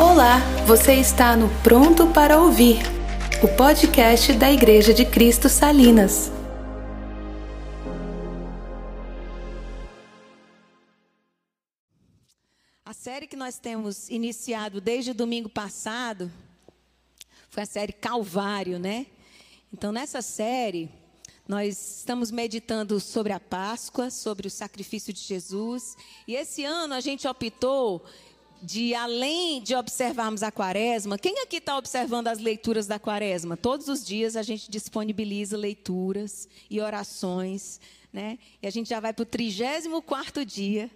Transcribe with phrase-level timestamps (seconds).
[0.00, 2.76] Olá, você está no Pronto para Ouvir,
[3.42, 6.30] o podcast da Igreja de Cristo Salinas.
[12.84, 16.30] A série que nós temos iniciado desde domingo passado
[17.50, 19.04] foi a série Calvário, né?
[19.72, 20.88] Então, nessa série,
[21.48, 25.96] nós estamos meditando sobre a Páscoa, sobre o sacrifício de Jesus.
[26.24, 28.04] E esse ano a gente optou
[28.62, 33.56] de além de observarmos a quaresma, quem aqui está observando as leituras da quaresma?
[33.56, 37.80] Todos os dias a gente disponibiliza leituras e orações,
[38.12, 38.38] né?
[38.62, 40.90] E a gente já vai para o 34 dia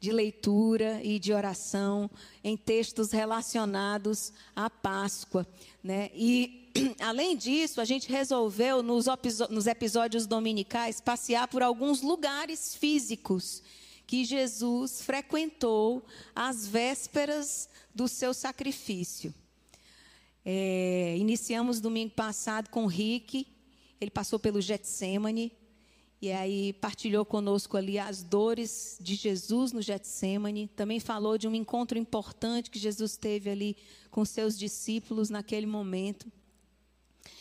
[0.00, 2.10] de leitura e de oração
[2.42, 5.46] em textos relacionados à Páscoa,
[5.82, 6.10] né?
[6.14, 9.06] E além disso, a gente resolveu nos,
[9.48, 13.62] nos episódios dominicais passear por alguns lugares físicos
[14.12, 19.34] que Jesus frequentou às vésperas do seu sacrifício.
[20.44, 23.46] É, iniciamos domingo passado com o Rick,
[23.98, 25.50] ele passou pelo Getsemane,
[26.20, 30.68] e aí partilhou conosco ali as dores de Jesus no Getsemane.
[30.76, 33.78] Também falou de um encontro importante que Jesus teve ali
[34.10, 36.30] com seus discípulos naquele momento.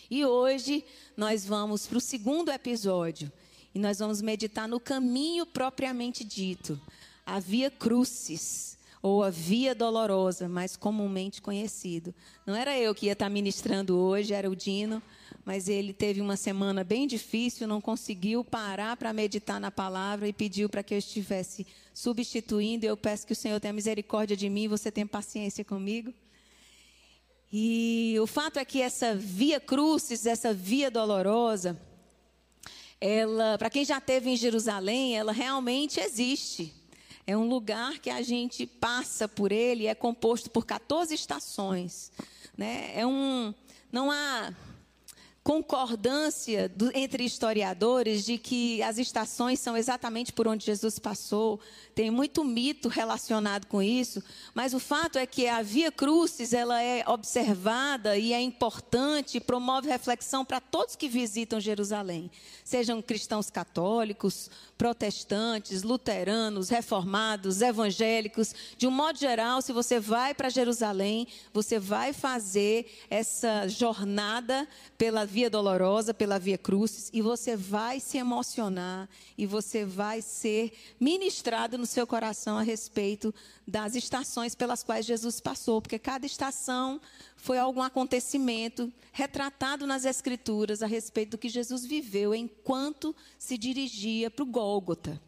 [0.09, 0.85] E hoje
[1.17, 3.29] nós vamos para o segundo episódio,
[3.73, 6.79] e nós vamos meditar no caminho propriamente dito,
[7.25, 12.13] a via crucis, ou a via dolorosa, mais comumente conhecido.
[12.45, 15.01] Não era eu que ia estar ministrando hoje, era o Dino,
[15.43, 20.33] mas ele teve uma semana bem difícil, não conseguiu parar para meditar na palavra e
[20.33, 22.85] pediu para que eu estivesse substituindo.
[22.85, 26.13] Eu peço que o Senhor tenha misericórdia de mim, você tenha paciência comigo.
[27.51, 31.77] E o fato é que essa via crucis, essa via dolorosa,
[33.01, 36.71] ela, para quem já esteve em Jerusalém, ela realmente existe.
[37.25, 42.11] É um lugar que a gente passa por ele, é composto por 14 estações.
[42.55, 42.91] Né?
[42.95, 43.53] É um,
[43.91, 44.53] não há
[45.43, 51.59] concordância do, entre historiadores de que as estações são exatamente por onde Jesus passou.
[51.95, 56.81] Tem muito mito relacionado com isso, mas o fato é que a Via Crucis ela
[56.81, 62.29] é observada e é importante, promove reflexão para todos que visitam Jerusalém,
[62.63, 70.49] sejam cristãos católicos, protestantes, luteranos, reformados, evangélicos, de um modo geral, se você vai para
[70.49, 78.01] Jerusalém, você vai fazer essa jornada pela via dolorosa, pela via crucis, e você vai
[78.01, 83.33] se emocionar e você vai ser ministrado no seu coração a respeito
[83.65, 86.99] das estações pelas quais Jesus passou, porque cada estação
[87.37, 94.29] foi algum acontecimento retratado nas Escrituras a respeito do que Jesus viveu enquanto se dirigia
[94.29, 95.19] para o Gólgota.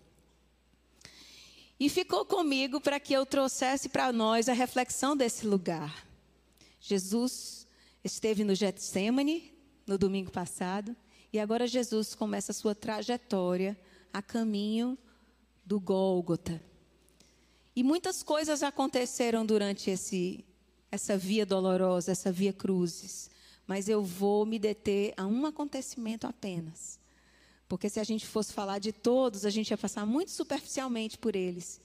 [1.79, 6.05] E ficou comigo para que eu trouxesse para nós a reflexão desse lugar.
[6.79, 7.65] Jesus
[8.03, 9.52] esteve no Getsemane
[9.85, 10.95] no domingo passado
[11.31, 13.77] e agora Jesus começa a sua trajetória
[14.13, 14.97] a caminho
[15.65, 16.61] do Gólgota.
[17.75, 20.45] E muitas coisas aconteceram durante esse
[20.91, 23.31] essa via dolorosa, essa via cruzes.
[23.65, 26.99] Mas eu vou me deter a um acontecimento apenas.
[27.67, 31.35] Porque se a gente fosse falar de todos, a gente ia passar muito superficialmente por
[31.35, 31.81] eles.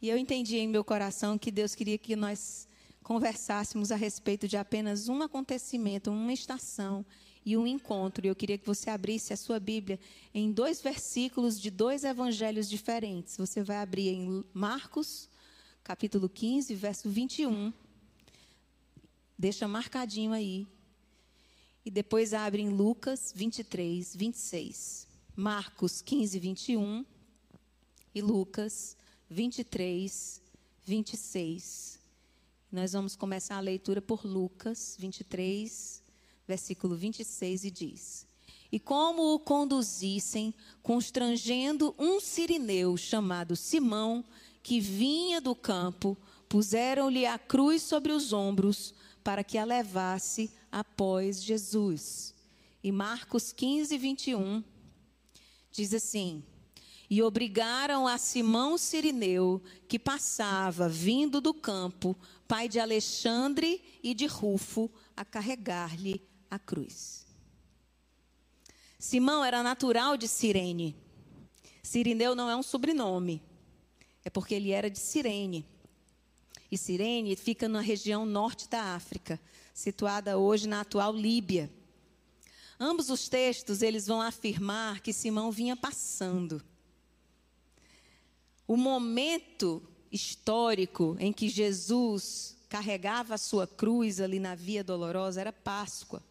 [0.00, 2.66] E eu entendi em meu coração que Deus queria que nós
[3.02, 7.04] conversássemos a respeito de apenas um acontecimento, uma estação
[7.44, 8.26] e um encontro.
[8.26, 9.98] E eu queria que você abrisse a sua Bíblia
[10.32, 13.36] em dois versículos de dois evangelhos diferentes.
[13.36, 15.28] Você vai abrir em Marcos,
[15.82, 17.72] capítulo 15, verso 21
[19.42, 20.68] Deixa marcadinho aí.
[21.84, 25.08] E depois abre em Lucas 23, 26.
[25.34, 27.04] Marcos 15, 21.
[28.14, 28.96] E Lucas
[29.28, 30.40] 23,
[30.84, 32.01] 26.
[32.72, 36.02] Nós vamos começar a leitura por Lucas 23,
[36.48, 38.26] versículo 26, e diz:
[38.72, 44.24] E como o conduzissem, constrangendo um sirineu chamado Simão,
[44.62, 46.16] que vinha do campo,
[46.48, 52.34] puseram-lhe a cruz sobre os ombros para que a levasse após Jesus.
[52.82, 54.64] E Marcos 15, 21
[55.70, 56.42] diz assim:
[57.10, 62.16] E obrigaram a Simão Sirineu, que passava vindo do campo,
[62.52, 67.24] pai de Alexandre e de Rufo, a carregar-lhe a cruz.
[68.98, 70.94] Simão era natural de Cirene.
[71.82, 73.42] Sirineu não é um sobrenome,
[74.22, 75.66] é porque ele era de Cirene
[76.70, 79.40] e Cirene fica na região norte da África,
[79.72, 81.72] situada hoje na atual Líbia.
[82.78, 86.62] Ambos os textos eles vão afirmar que Simão vinha passando.
[88.66, 89.82] O momento
[90.12, 96.22] histórico em que Jesus carregava a sua cruz ali na Via Dolorosa era Páscoa.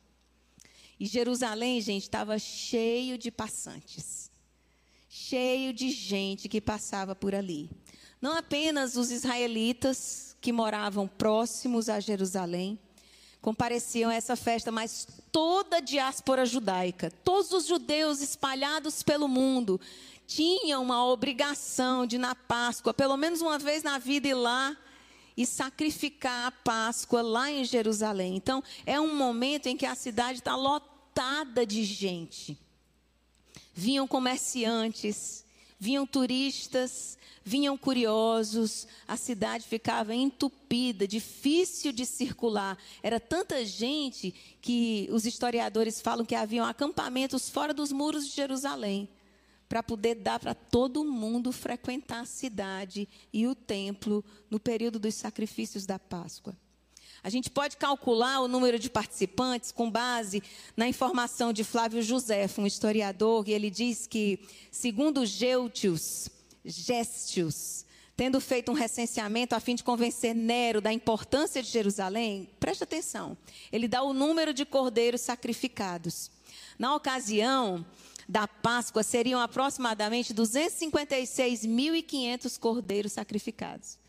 [1.00, 4.30] E Jerusalém, gente, estava cheio de passantes,
[5.10, 7.70] cheio de gente que passava por ali.
[8.22, 12.80] Não apenas os israelitas que moravam próximos a Jerusalém
[13.42, 19.82] compareciam a essa festa, mas toda a diáspora judaica, todos os judeus espalhados pelo mundo,
[20.34, 24.78] tinham uma obrigação de, na Páscoa, pelo menos uma vez na vida, ir lá
[25.36, 28.38] e sacrificar a Páscoa lá em Jerusalém.
[28.38, 32.58] Então, é um momento em que a cidade está lotada de gente.
[33.74, 35.44] Vinham comerciantes,
[35.78, 42.78] vinham turistas, vinham curiosos, a cidade ficava entupida, difícil de circular.
[43.04, 49.10] Era tanta gente que os historiadores falam que haviam acampamentos fora dos muros de Jerusalém
[49.72, 55.16] para poder dar para todo mundo frequentar a cidade e o templo no período dos
[55.16, 56.54] sacrifícios da Páscoa.
[57.24, 60.44] A gente pode calcular o número de participantes com base
[60.76, 66.28] na informação de Flávio José, um historiador, e ele diz que, segundo Geutius,
[66.66, 67.86] Gestius,
[68.18, 73.38] tendo feito um recenseamento a fim de convencer Nero da importância de Jerusalém, preste atenção,
[73.72, 76.30] ele dá o número de cordeiros sacrificados.
[76.78, 77.86] Na ocasião,
[78.32, 84.00] da Páscoa seriam aproximadamente 256.500 cordeiros sacrificados.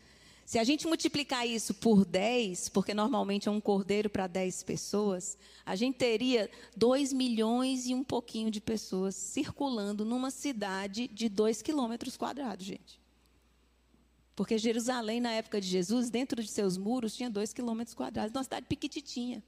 [0.45, 5.37] Se a gente multiplicar isso por 10, porque normalmente é um cordeiro para 10 pessoas,
[5.65, 11.61] a gente teria 2 milhões e um pouquinho de pessoas circulando numa cidade de 2
[11.61, 13.01] quilômetros quadrados, gente.
[14.37, 18.45] Porque Jerusalém, na época de Jesus, dentro de seus muros, tinha 2 quilômetros quadrados, uma
[18.45, 19.43] cidade pequititinha.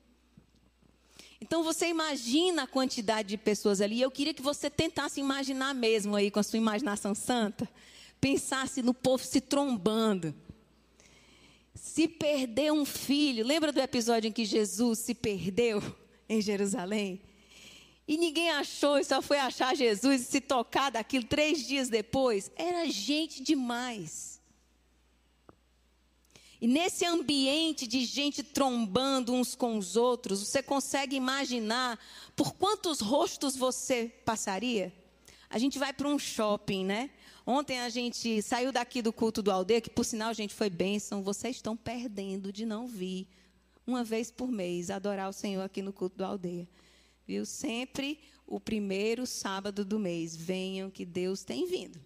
[1.39, 4.01] Então você imagina a quantidade de pessoas ali.
[4.01, 7.69] Eu queria que você tentasse imaginar mesmo aí com a sua imaginação santa,
[8.19, 10.33] pensasse no povo se trombando.
[11.73, 15.83] Se perder um filho, lembra do episódio em que Jesus se perdeu
[16.27, 17.21] em Jerusalém?
[18.07, 22.51] E ninguém achou, e só foi achar Jesus e se tocar daquilo três dias depois.
[22.55, 24.34] Era gente demais.
[26.65, 31.99] E nesse ambiente de gente trombando uns com os outros, você consegue imaginar
[32.35, 34.91] por quantos rostos você passaria?
[35.47, 37.11] A gente vai para um shopping, né?
[37.45, 41.21] Ontem a gente saiu daqui do culto do aldeia, que por sinal gente foi bênção.
[41.21, 43.27] Vocês estão perdendo de não vir
[43.85, 46.67] uma vez por mês adorar o Senhor aqui no culto do aldeia.
[47.27, 47.45] Viu?
[47.45, 48.17] Sempre
[48.47, 50.35] o primeiro sábado do mês.
[50.35, 52.01] Venham que Deus tem vindo.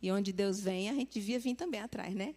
[0.00, 2.34] E onde Deus vem, a gente devia vir também atrás, né?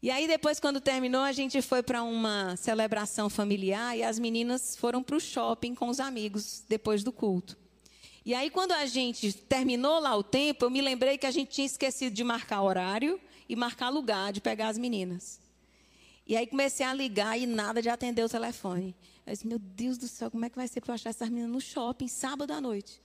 [0.00, 4.76] E aí, depois, quando terminou, a gente foi para uma celebração familiar e as meninas
[4.76, 7.56] foram para o shopping com os amigos depois do culto.
[8.24, 11.50] E aí, quando a gente terminou lá o tempo, eu me lembrei que a gente
[11.50, 15.40] tinha esquecido de marcar horário e marcar lugar de pegar as meninas.
[16.26, 18.94] E aí comecei a ligar e nada de atender o telefone.
[19.26, 21.28] Eu disse, meu Deus do céu, como é que vai ser para eu achar essas
[21.28, 23.00] meninas no shopping, sábado à noite?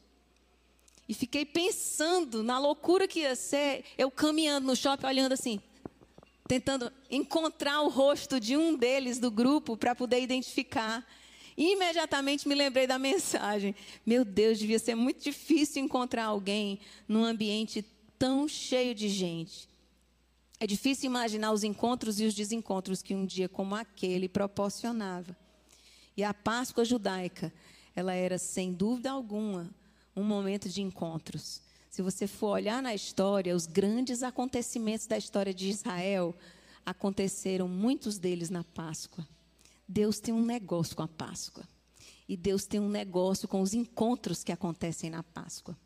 [1.07, 5.61] E fiquei pensando na loucura que ia ser eu caminhando no shopping, olhando assim,
[6.47, 11.05] tentando encontrar o rosto de um deles do grupo para poder identificar.
[11.55, 13.75] E imediatamente me lembrei da mensagem.
[14.05, 17.85] Meu Deus, devia ser muito difícil encontrar alguém num ambiente
[18.17, 19.69] tão cheio de gente.
[20.59, 25.35] É difícil imaginar os encontros e os desencontros que um dia como aquele proporcionava.
[26.15, 27.53] E a Páscoa judaica,
[27.95, 29.69] ela era sem dúvida alguma
[30.15, 31.62] um momento de encontros.
[31.93, 36.33] Se você for olhar na história, os grandes acontecimentos da história de Israel
[36.83, 39.23] aconteceram muitos deles na Páscoa.
[39.87, 41.63] Deus tem um negócio com a Páscoa.
[42.27, 45.77] E Deus tem um negócio com os encontros que acontecem na Páscoa.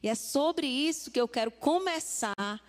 [0.00, 2.60] E é sobre isso que eu quero começar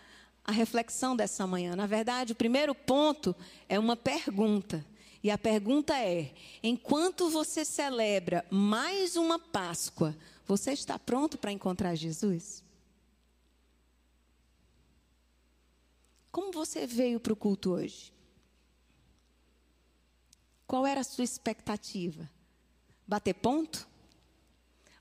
[0.43, 1.75] a reflexão dessa manhã.
[1.75, 3.35] Na verdade, o primeiro ponto
[3.69, 4.83] é uma pergunta.
[5.21, 11.93] E a pergunta é: enquanto você celebra mais uma Páscoa, você está pronto para encontrar
[11.93, 12.65] Jesus?
[16.37, 18.13] Como você veio para o culto hoje?
[20.67, 22.29] Qual era a sua expectativa?
[23.07, 23.89] Bater ponto?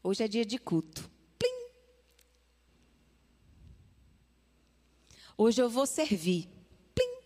[0.03, 1.11] Hoje é dia de culto.
[1.39, 1.69] Plim.
[5.37, 6.49] Hoje eu vou servir.
[6.95, 7.19] Plim.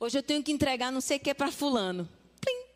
[0.00, 2.08] Hoje eu tenho que entregar não sei o que para fulano.
[2.40, 2.66] Plim.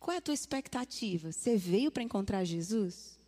[0.00, 1.30] Qual é a tua expectativa?
[1.30, 3.19] Você veio para encontrar Jesus?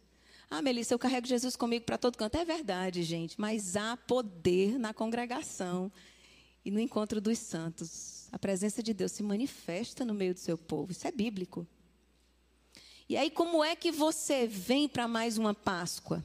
[0.54, 2.36] Ah, Melissa, eu carrego Jesus comigo para todo canto.
[2.36, 5.90] É verdade, gente, mas há poder na congregação
[6.62, 8.28] e no encontro dos santos.
[8.30, 10.92] A presença de Deus se manifesta no meio do seu povo.
[10.92, 11.66] Isso é bíblico.
[13.08, 16.22] E aí, como é que você vem para mais uma Páscoa?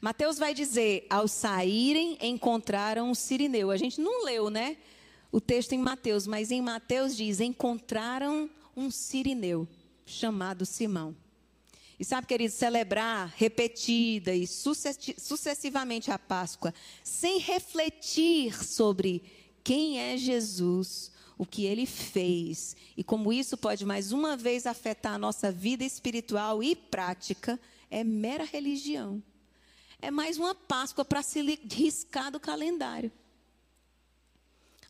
[0.00, 3.70] Mateus vai dizer: ao saírem, encontraram um sirineu.
[3.70, 4.78] A gente não leu, né?
[5.30, 9.68] O texto em Mateus, mas em Mateus diz: encontraram um sirineu
[10.04, 11.14] chamado Simão.
[11.98, 19.22] E sabe, querido, celebrar repetida e sucessivamente a Páscoa, sem refletir sobre
[19.62, 25.14] quem é Jesus, o que ele fez e como isso pode mais uma vez afetar
[25.14, 27.58] a nossa vida espiritual e prática,
[27.90, 29.22] é mera religião.
[30.00, 31.40] É mais uma Páscoa para se
[31.72, 33.10] riscar do calendário.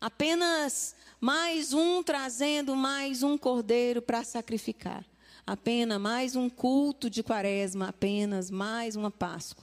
[0.00, 5.04] Apenas mais um trazendo mais um cordeiro para sacrificar.
[5.46, 9.62] Apenas mais um culto de quaresma, apenas mais uma Páscoa.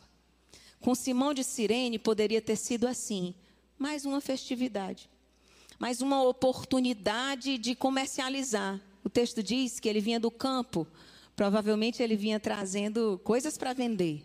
[0.79, 3.33] Com Simão de Cirene poderia ter sido assim,
[3.79, 5.09] mais uma festividade,
[5.79, 8.79] mais uma oportunidade de comercializar.
[9.03, 10.85] O texto diz que ele vinha do campo,
[11.35, 14.23] provavelmente ele vinha trazendo coisas para vender.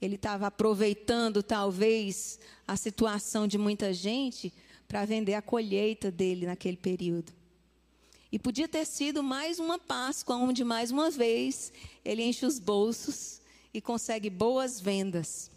[0.00, 2.38] Ele estava aproveitando talvez
[2.68, 4.52] a situação de muita gente
[4.86, 7.32] para vender a colheita dele naquele período.
[8.32, 11.70] E podia ter sido mais uma Páscoa, onde mais uma vez
[12.02, 13.42] ele enche os bolsos
[13.74, 15.50] e consegue boas vendas.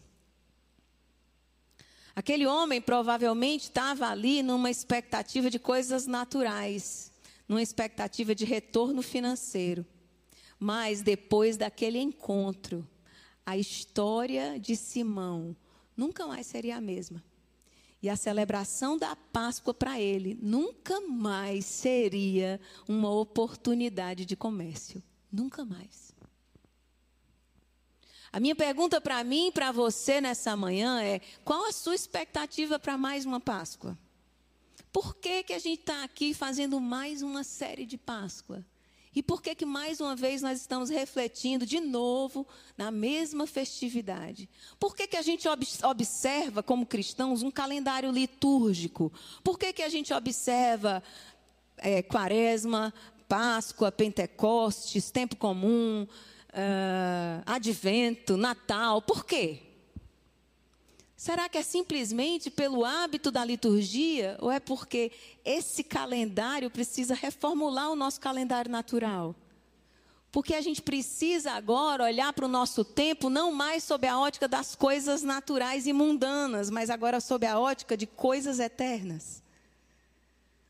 [2.14, 7.14] Aquele homem provavelmente estava ali numa expectativa de coisas naturais,
[7.48, 9.86] numa expectativa de retorno financeiro.
[10.60, 12.86] Mas depois daquele encontro,
[13.46, 15.56] a história de Simão
[15.96, 17.24] nunca mais seria a mesma.
[18.06, 25.02] E a celebração da Páscoa para ele nunca mais seria uma oportunidade de comércio.
[25.32, 26.14] Nunca mais.
[28.32, 32.78] A minha pergunta para mim e para você nessa manhã é: qual a sua expectativa
[32.78, 33.98] para mais uma Páscoa?
[34.94, 38.64] Por que, que a gente está aqui fazendo mais uma série de Páscoa?
[39.16, 42.46] E por que que mais uma vez nós estamos refletindo de novo
[42.78, 44.50] na mesma festividade?
[44.78, 45.48] Por que que a gente
[45.84, 49.12] observa como cristãos um calendário litúrgico?
[49.42, 51.02] Por que que a gente observa
[51.78, 52.94] é, Quaresma,
[53.28, 59.02] Páscoa, Pentecostes, Tempo Comum, uh, Advento, Natal?
[59.02, 59.62] Por quê?
[61.16, 65.12] Será que é simplesmente pelo hábito da liturgia ou é porque
[65.46, 69.34] esse calendário precisa reformular o nosso calendário natural?
[70.30, 74.50] Porque a gente precisa agora olhar para o nosso tempo não mais sob a ótica
[74.50, 79.42] das coisas naturais e mundanas, mas agora sob a ótica de coisas eternas.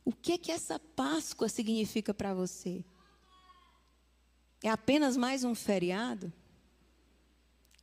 [0.06, 2.86] O que que essa Páscoa significa para você?
[4.62, 6.32] É apenas mais um feriado?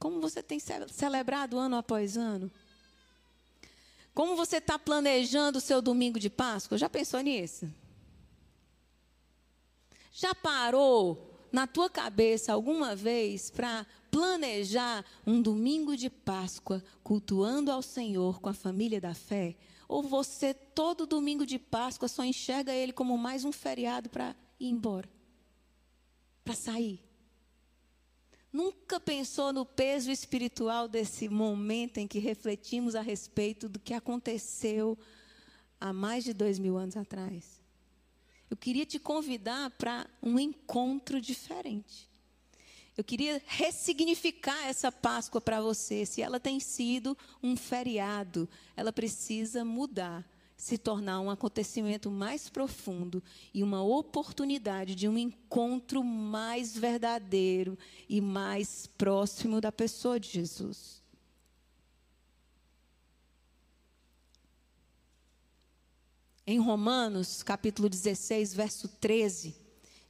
[0.02, 2.50] Como você tem celebrado ano após ano?
[4.12, 6.76] Como você está planejando o seu domingo de Páscoa?
[6.76, 7.72] Já pensou nisso?
[10.12, 17.80] Já parou na tua cabeça alguma vez para planejar um domingo de Páscoa cultuando ao
[17.80, 19.54] Senhor com a família da fé?
[19.86, 24.68] Ou você todo domingo de Páscoa só enxerga ele como mais um feriado para ir
[24.68, 25.08] embora?
[26.42, 27.11] Para sair?
[28.52, 34.98] Nunca pensou no peso espiritual desse momento em que refletimos a respeito do que aconteceu
[35.80, 37.60] há mais de dois mil anos atrás?
[38.50, 42.10] Eu queria te convidar para um encontro diferente.
[42.94, 46.04] Eu queria ressignificar essa Páscoa para você.
[46.04, 50.28] Se ela tem sido um feriado, ela precisa mudar
[50.62, 53.20] se tornar um acontecimento mais profundo
[53.52, 57.76] e uma oportunidade de um encontro mais verdadeiro
[58.08, 61.02] e mais próximo da pessoa de Jesus.
[66.46, 69.56] Em Romanos, capítulo 16, verso 13,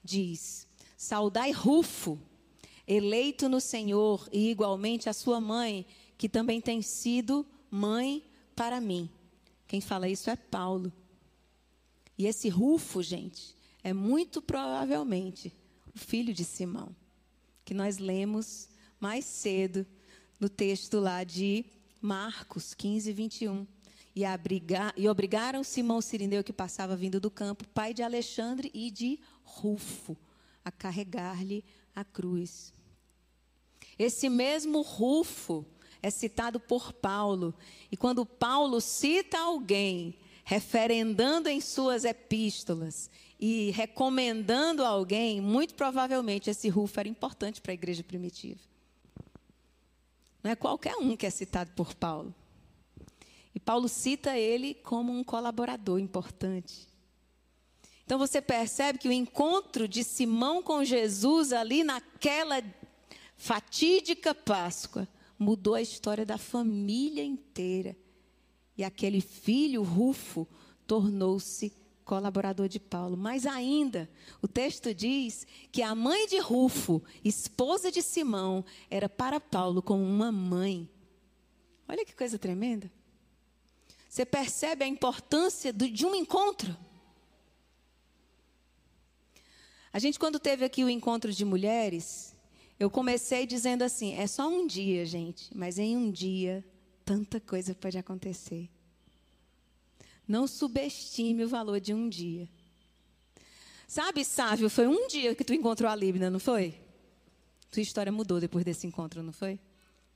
[0.04, 0.68] diz:
[0.98, 2.20] Saudai Rufo,
[2.86, 5.86] eleito no Senhor, e igualmente a sua mãe,
[6.18, 8.22] que também tem sido mãe
[8.54, 9.08] para mim.
[9.72, 10.92] Quem fala isso é Paulo.
[12.18, 15.50] E esse Rufo, gente, é muito provavelmente
[15.94, 16.94] o filho de Simão,
[17.64, 18.68] que nós lemos
[19.00, 19.86] mais cedo
[20.38, 21.64] no texto lá de
[22.02, 23.66] Marcos 15, 21.
[24.14, 28.90] E, abrigar, e obrigaram Simão Sirineu, que passava vindo do campo, pai de Alexandre e
[28.90, 30.18] de Rufo,
[30.62, 31.64] a carregar-lhe
[31.96, 32.74] a cruz.
[33.98, 35.64] Esse mesmo Rufo
[36.02, 37.54] é citado por Paulo.
[37.90, 46.68] E quando Paulo cita alguém, referendando em suas epístolas e recomendando alguém, muito provavelmente esse
[46.68, 48.60] Rufo era importante para a igreja primitiva.
[50.42, 52.34] Não é qualquer um que é citado por Paulo.
[53.54, 56.88] E Paulo cita ele como um colaborador importante.
[58.04, 62.62] Então você percebe que o encontro de Simão com Jesus ali naquela
[63.36, 65.06] fatídica Páscoa
[65.42, 67.96] mudou a história da família inteira.
[68.76, 70.48] E aquele filho, Rufo,
[70.86, 71.72] tornou-se
[72.04, 73.16] colaborador de Paulo.
[73.16, 74.08] Mas ainda,
[74.40, 80.02] o texto diz que a mãe de Rufo, esposa de Simão, era para Paulo como
[80.02, 80.88] uma mãe.
[81.88, 82.90] Olha que coisa tremenda.
[84.08, 86.76] Você percebe a importância de um encontro?
[89.92, 92.31] A gente, quando teve aqui o encontro de mulheres,
[92.78, 96.64] eu comecei dizendo assim: é só um dia, gente, mas em um dia,
[97.04, 98.68] tanta coisa pode acontecer.
[100.26, 102.48] Não subestime o valor de um dia.
[103.86, 106.74] Sabe, Sávio, foi um dia que tu encontrou a Líbina, não foi?
[107.70, 109.58] Tua história mudou depois desse encontro, não foi?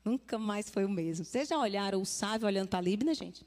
[0.04, 1.24] Nunca mais foi o mesmo.
[1.24, 3.44] Vocês já olharam o Sávio olhando para a Líbina, gente?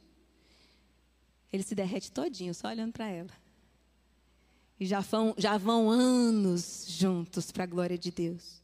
[1.52, 3.32] Ele se derrete todinho, só olhando para ela.
[4.80, 8.59] E já vão, já vão anos juntos para a glória de Deus.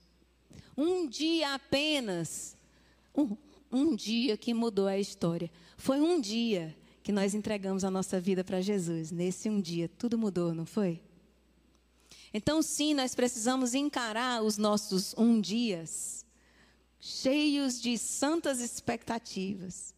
[0.77, 2.55] Um dia apenas,
[3.15, 3.35] um,
[3.71, 5.49] um dia que mudou a história.
[5.77, 9.11] Foi um dia que nós entregamos a nossa vida para Jesus.
[9.11, 11.01] Nesse um dia, tudo mudou, não foi?
[12.33, 16.25] Então, sim, nós precisamos encarar os nossos um dias
[16.99, 19.93] cheios de santas expectativas.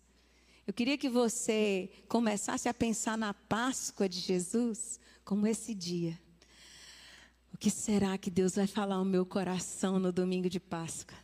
[0.68, 6.20] Eu queria que você começasse a pensar na Páscoa de Jesus como esse dia.
[7.54, 11.18] O que será que Deus vai falar ao meu coração no domingo de Páscoa?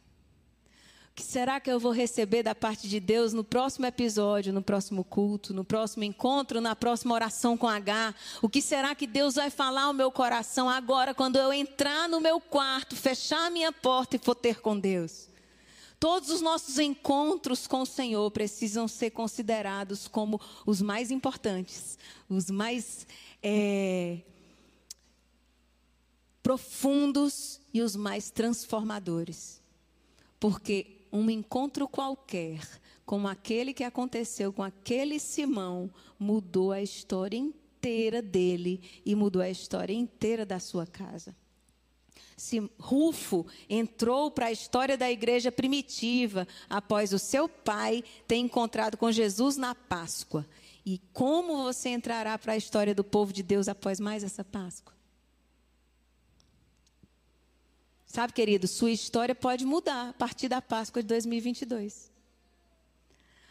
[1.13, 4.63] O que será que eu vou receber da parte de Deus no próximo episódio, no
[4.63, 8.15] próximo culto, no próximo encontro, na próxima oração com H?
[8.41, 12.19] O que será que Deus vai falar ao meu coração agora, quando eu entrar no
[12.19, 15.29] meu quarto, fechar a minha porta e for ter com Deus?
[15.99, 21.95] Todos os nossos encontros com o Senhor precisam ser considerados como os mais importantes,
[22.27, 23.05] os mais
[23.41, 24.17] é,
[26.43, 29.61] profundos e os mais transformadores.
[30.39, 32.59] Porque um encontro qualquer,
[33.05, 39.49] como aquele que aconteceu com aquele Simão, mudou a história inteira dele e mudou a
[39.49, 41.33] história inteira da sua casa.
[42.35, 48.97] Se Rufo entrou para a história da igreja primitiva após o seu pai ter encontrado
[48.97, 50.45] com Jesus na Páscoa.
[50.85, 54.93] E como você entrará para a história do povo de Deus após mais essa Páscoa?
[58.13, 62.11] Sabe, querido, sua história pode mudar a partir da Páscoa de 2022.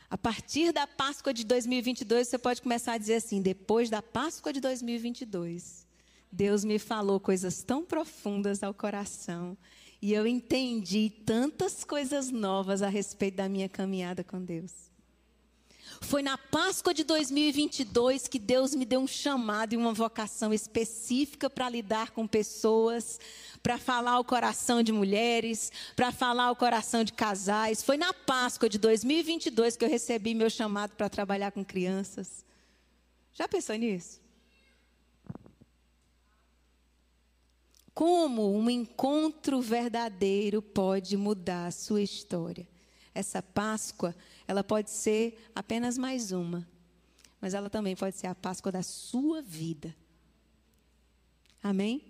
[0.08, 4.52] A partir da Páscoa de 2022, você pode começar a dizer assim: depois da Páscoa
[4.52, 5.84] de 2022,
[6.30, 9.58] Deus me falou coisas tão profundas ao coração
[10.00, 14.91] e eu entendi tantas coisas novas a respeito da minha caminhada com Deus.
[16.02, 21.48] Foi na Páscoa de 2022 que Deus me deu um chamado e uma vocação específica
[21.48, 23.18] para lidar com pessoas,
[23.62, 27.82] para falar o coração de mulheres, para falar o coração de casais.
[27.82, 32.44] Foi na Páscoa de 2022 que eu recebi meu chamado para trabalhar com crianças.
[33.32, 34.20] Já pensou nisso?
[37.94, 42.66] Como um encontro verdadeiro pode mudar a sua história?
[43.14, 44.14] essa Páscoa,
[44.46, 46.68] ela pode ser apenas mais uma,
[47.40, 49.94] mas ela também pode ser a Páscoa da sua vida.
[51.62, 52.04] Amém?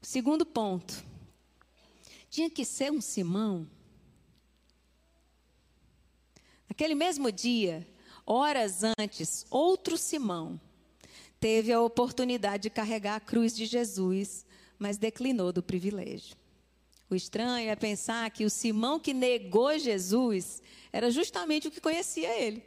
[0.00, 1.04] O segundo ponto.
[2.28, 3.68] Tinha que ser um Simão.
[6.68, 7.86] Naquele mesmo dia,
[8.24, 10.58] horas antes, outro Simão
[11.38, 14.46] teve a oportunidade de carregar a cruz de Jesus,
[14.78, 16.36] mas declinou do privilégio.
[17.12, 22.30] O estranho é pensar que o Simão que negou Jesus era justamente o que conhecia
[22.40, 22.64] ele.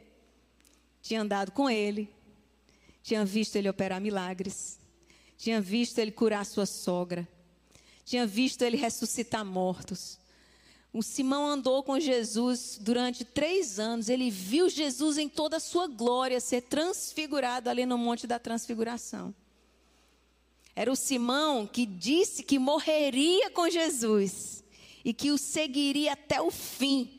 [1.02, 2.08] Tinha andado com ele,
[3.02, 4.78] tinha visto ele operar milagres,
[5.36, 7.26] tinha visto ele curar sua sogra,
[8.04, 10.16] tinha visto ele ressuscitar mortos.
[10.92, 14.08] O Simão andou com Jesus durante três anos.
[14.08, 19.34] Ele viu Jesus em toda a sua glória ser transfigurado ali no Monte da Transfiguração.
[20.76, 24.62] Era o Simão que disse que morreria com Jesus
[25.02, 27.10] e que o seguiria até o fim.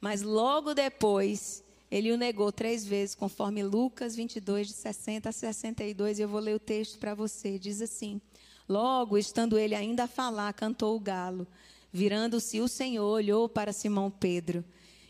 [0.00, 6.18] Mas logo depois, ele o negou três vezes, conforme Lucas 22, de 60 a 62.
[6.18, 7.56] E eu vou ler o texto para você.
[7.56, 8.20] Diz assim:
[8.68, 11.46] Logo, estando ele ainda a falar, cantou o galo.
[11.92, 14.64] Virando-se o Senhor, olhou para Simão Pedro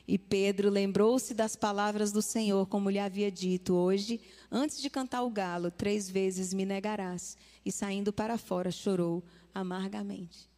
[0.07, 5.23] e Pedro lembrou-se das palavras do Senhor, como lhe havia dito: Hoje, antes de cantar
[5.23, 7.37] o galo, três vezes me negarás.
[7.65, 10.51] E saindo para fora, chorou amargamente.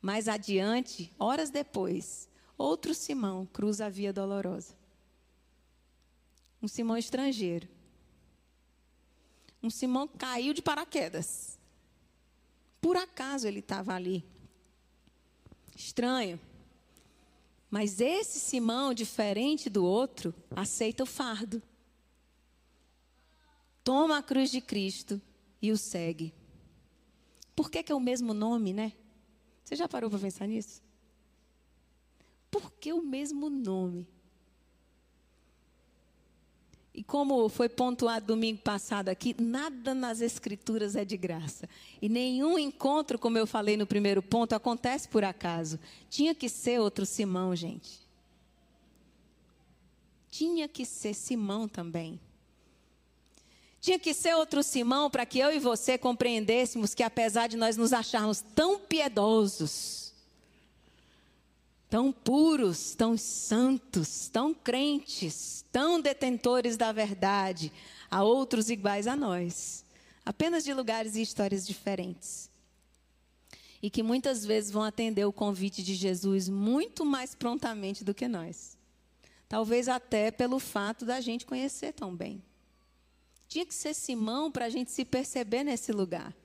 [0.00, 4.76] Mais adiante, horas depois, outro Simão cruza a via dolorosa.
[6.62, 7.68] Um Simão estrangeiro.
[9.60, 11.58] Um Simão caiu de paraquedas.
[12.80, 14.24] Por acaso ele estava ali.
[15.74, 16.38] Estranho.
[17.70, 21.62] Mas esse Simão, diferente do outro, aceita o fardo.
[23.84, 25.20] Toma a cruz de Cristo
[25.60, 26.34] e o segue.
[27.54, 28.92] Por que, que é o mesmo nome, né?
[29.64, 30.82] Você já parou para pensar nisso?
[32.50, 34.08] Por que o mesmo nome?
[36.98, 41.68] E como foi pontuado domingo passado aqui, nada nas Escrituras é de graça.
[42.02, 45.78] E nenhum encontro, como eu falei no primeiro ponto, acontece por acaso.
[46.10, 48.00] Tinha que ser outro Simão, gente.
[50.28, 52.18] Tinha que ser Simão também.
[53.80, 57.76] Tinha que ser outro Simão para que eu e você compreendêssemos que, apesar de nós
[57.76, 60.07] nos acharmos tão piedosos,
[61.88, 67.72] tão puros, tão santos, tão crentes, tão detentores da verdade,
[68.10, 69.84] a outros iguais a nós,
[70.24, 72.50] apenas de lugares e histórias diferentes.
[73.80, 78.26] E que muitas vezes vão atender o convite de Jesus muito mais prontamente do que
[78.26, 78.76] nós.
[79.48, 82.42] Talvez até pelo fato da gente conhecer tão bem.
[83.46, 86.36] Tinha que ser Simão para a gente se perceber nesse lugar.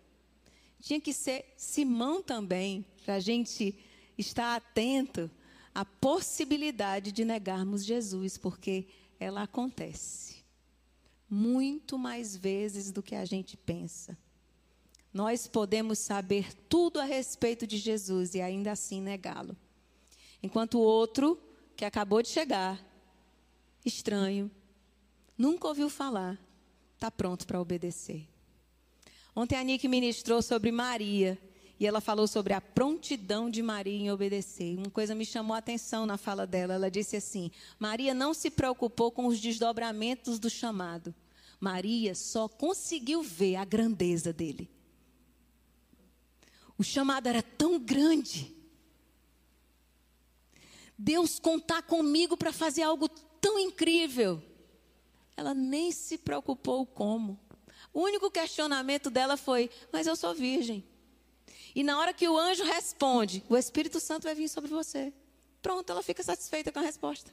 [0.79, 3.75] Tinha que ser Simão também para a gente
[4.17, 5.29] estar atento
[5.73, 8.87] à possibilidade de negarmos Jesus, porque
[9.19, 10.43] ela acontece
[11.29, 14.15] muito mais vezes do que a gente pensa.
[15.11, 19.57] Nós podemos saber tudo a respeito de Jesus e ainda assim negá-lo.
[20.41, 21.41] Enquanto o outro,
[21.75, 22.79] que acabou de chegar,
[23.83, 24.49] estranho,
[25.37, 26.39] nunca ouviu falar,
[26.93, 28.27] está pronto para obedecer.
[29.35, 31.39] Ontem a Nick ministrou sobre Maria
[31.79, 34.77] e ela falou sobre a prontidão de Maria em obedecer.
[34.77, 36.75] Uma coisa me chamou a atenção na fala dela.
[36.75, 41.13] Ela disse assim: Maria não se preocupou com os desdobramentos do chamado.
[41.59, 44.69] Maria só conseguiu ver a grandeza dele.
[46.77, 48.53] O chamado era tão grande.
[50.97, 54.41] Deus contar comigo para fazer algo tão incrível.
[55.35, 57.39] Ela nem se preocupou como.
[57.91, 60.83] O único questionamento dela foi: Mas eu sou virgem.
[61.75, 65.11] E na hora que o anjo responde, o Espírito Santo vai vir sobre você.
[65.61, 67.31] Pronto, ela fica satisfeita com a resposta.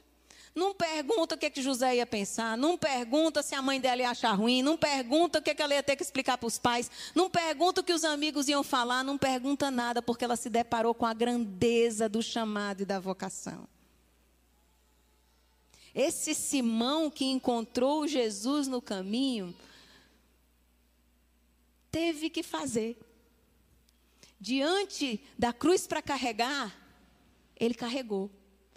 [0.53, 4.09] Não pergunta o que, que José ia pensar, não pergunta se a mãe dela ia
[4.09, 6.91] achar ruim, não pergunta o que, que ela ia ter que explicar para os pais,
[7.15, 10.93] não pergunta o que os amigos iam falar, não pergunta nada, porque ela se deparou
[10.93, 13.65] com a grandeza do chamado e da vocação.
[15.95, 19.55] Esse Simão que encontrou Jesus no caminho,
[21.89, 22.97] teve que fazer
[24.41, 26.75] diante da cruz para carregar,
[27.55, 28.27] ele carregou.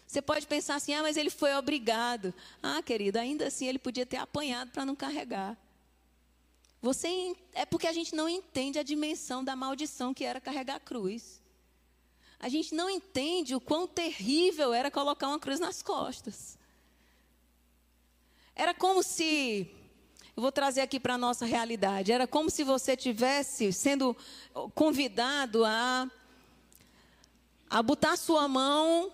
[0.06, 2.34] Você pode pensar assim, ah, mas ele foi obrigado.
[2.62, 5.56] Ah, querido, ainda assim ele podia ter apanhado para não carregar.
[6.82, 10.80] Você é porque a gente não entende a dimensão da maldição que era carregar a
[10.80, 11.42] cruz.
[12.38, 16.58] A gente não entende o quão terrível era colocar uma cruz nas costas.
[18.54, 19.74] Era como se
[20.36, 22.10] eu vou trazer aqui para a nossa realidade.
[22.10, 24.16] Era como se você tivesse sendo
[24.74, 26.10] convidado a,
[27.70, 29.12] a botar sua mão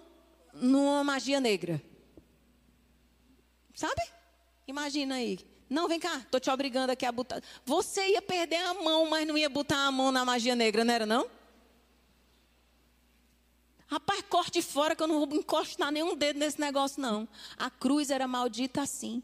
[0.55, 1.83] numa magia negra.
[3.75, 4.03] Sabe?
[4.67, 5.39] Imagina aí.
[5.69, 7.43] Não, vem cá, estou te obrigando aqui a botar.
[7.65, 10.95] Você ia perder a mão, mas não ia botar a mão na magia negra, não
[10.95, 11.31] era não?
[13.87, 17.29] Rapaz, corte fora que eu não vou encostar nenhum dedo nesse negócio, não.
[17.59, 19.23] A cruz era maldita assim.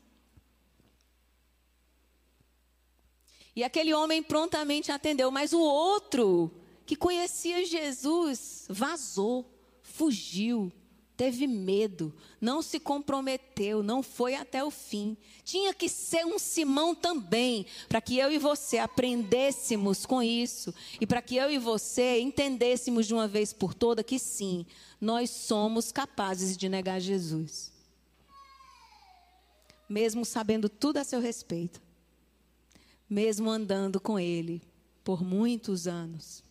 [3.57, 6.53] E aquele homem prontamente atendeu, mas o outro,
[6.85, 10.71] que conhecia Jesus, vazou, fugiu,
[11.17, 15.17] teve medo, não se comprometeu, não foi até o fim.
[15.43, 21.07] Tinha que ser um Simão também, para que eu e você aprendêssemos com isso e
[21.07, 24.67] para que eu e você entendêssemos de uma vez por toda que sim,
[25.01, 27.73] nós somos capazes de negar Jesus.
[29.89, 31.86] Mesmo sabendo tudo a seu respeito
[33.09, 34.63] mesmo andando com ele
[35.05, 36.43] por muitos anos.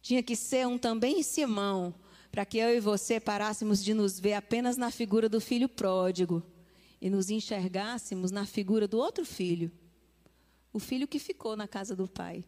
[0.00, 1.94] Tinha que ser um também Simão,
[2.30, 6.42] para que eu e você parássemos de nos ver apenas na figura do filho pródigo
[7.00, 9.70] e nos enxergássemos na figura do outro filho,
[10.72, 12.44] o filho que ficou na casa do pai.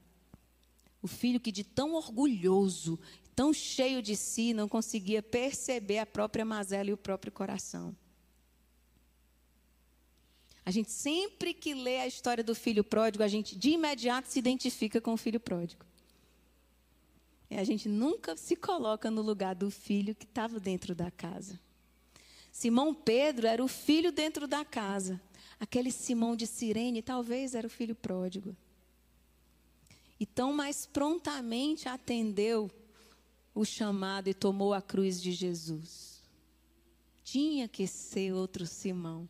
[1.03, 2.99] O filho que, de tão orgulhoso,
[3.37, 7.95] tão cheio de si, não conseguia perceber a própria mazela e o próprio coração.
[10.65, 14.39] A gente sempre que lê a história do filho pródigo, a gente de imediato se
[14.39, 15.85] identifica com o filho pródigo.
[17.51, 21.61] E a gente nunca se coloca no lugar do filho que estava dentro da casa.
[22.51, 25.21] Simão Pedro era o filho dentro da casa.
[25.61, 28.57] Aquele Simão de Sirene talvez era o filho pródigo.
[30.19, 32.71] E tão mais prontamente atendeu
[33.55, 36.23] o chamado e tomou a cruz de Jesus.
[37.23, 39.29] Tinha que ser outro Simão.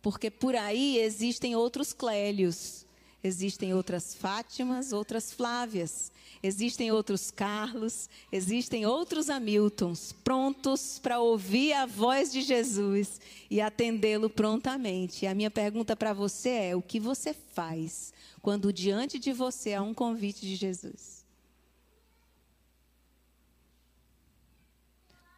[0.00, 2.86] Porque por aí existem outros Clélios,
[3.22, 11.84] existem outras Fátimas, outras Flávias, existem outros Carlos, existem outros Hamiltons, prontos para ouvir a
[11.84, 15.24] voz de Jesus e atendê-lo prontamente.
[15.24, 19.74] E a minha pergunta para você é: o que você faz quando diante de você
[19.74, 21.18] há um convite de Jesus?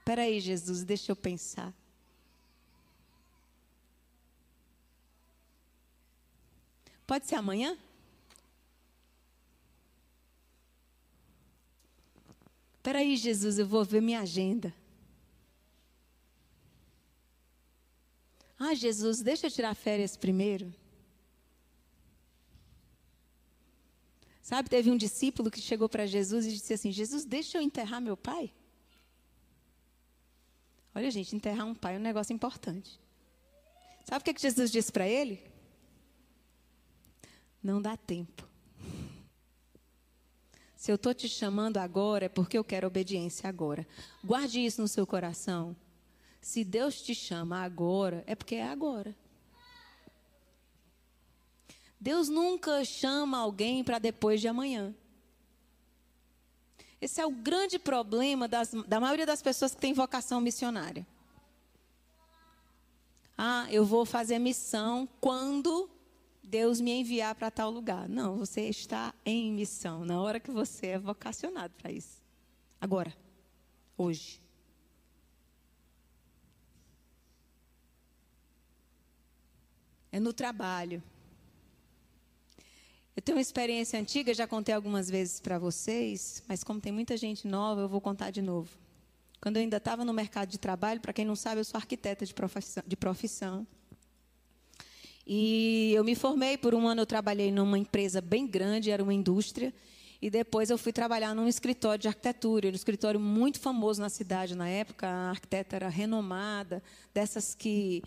[0.01, 1.73] Espera aí, Jesus, deixa eu pensar.
[7.11, 7.77] Pode ser amanhã?
[12.77, 14.73] Espera aí, Jesus, eu vou ver minha agenda.
[18.57, 20.73] Ah, Jesus, deixa eu tirar férias primeiro.
[24.41, 28.01] Sabe, teve um discípulo que chegou para Jesus e disse assim: Jesus, deixa eu enterrar
[28.01, 28.55] meu pai.
[30.95, 33.01] Olha, gente, enterrar um pai é um negócio importante.
[34.05, 35.50] Sabe o que, que Jesus disse para ele?
[37.63, 38.49] Não dá tempo.
[40.77, 43.87] Se eu estou te chamando agora, é porque eu quero obediência agora.
[44.25, 45.77] Guarde isso no seu coração.
[46.41, 49.15] Se Deus te chama agora, é porque é agora.
[52.01, 54.95] Deus nunca chama alguém para depois de amanhã.
[56.99, 61.07] Esse é o grande problema das, da maioria das pessoas que têm vocação missionária.
[63.37, 65.91] Ah, eu vou fazer missão quando
[66.51, 68.09] Deus me enviar para tal lugar.
[68.09, 72.21] Não, você está em missão na hora que você é vocacionado para isso.
[72.81, 73.15] Agora,
[73.97, 74.43] hoje.
[80.11, 81.01] É no trabalho.
[83.15, 87.17] Eu tenho uma experiência antiga, já contei algumas vezes para vocês, mas como tem muita
[87.17, 88.77] gente nova, eu vou contar de novo.
[89.41, 92.27] Quando eu ainda estava no mercado de trabalho, para quem não sabe, eu sou arquiteta
[92.27, 93.67] de profissão, de profissão.
[95.27, 99.15] E eu me formei, por um ano eu trabalhei numa empresa bem grande, era uma
[99.15, 99.73] indústria,
[100.21, 104.55] e depois eu fui trabalhar num escritório de arquitetura, um escritório muito famoso na cidade
[104.55, 106.83] na época, a arquiteta era renomada,
[107.15, 108.03] dessas que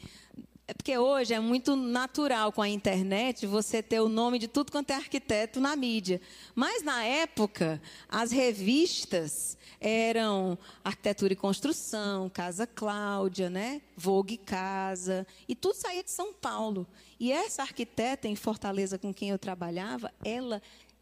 [0.73, 4.71] é porque hoje é muito natural com a internet você ter o nome de tudo
[4.71, 6.19] quanto é arquiteto na mídia.
[6.55, 13.81] Mas na época, as revistas eram Arquitetura e Construção, Casa Cláudia, né?
[13.95, 16.87] Vogue Casa, e tudo saía de São Paulo.
[17.19, 20.61] E essa arquiteta em Fortaleza com quem eu trabalhava, ela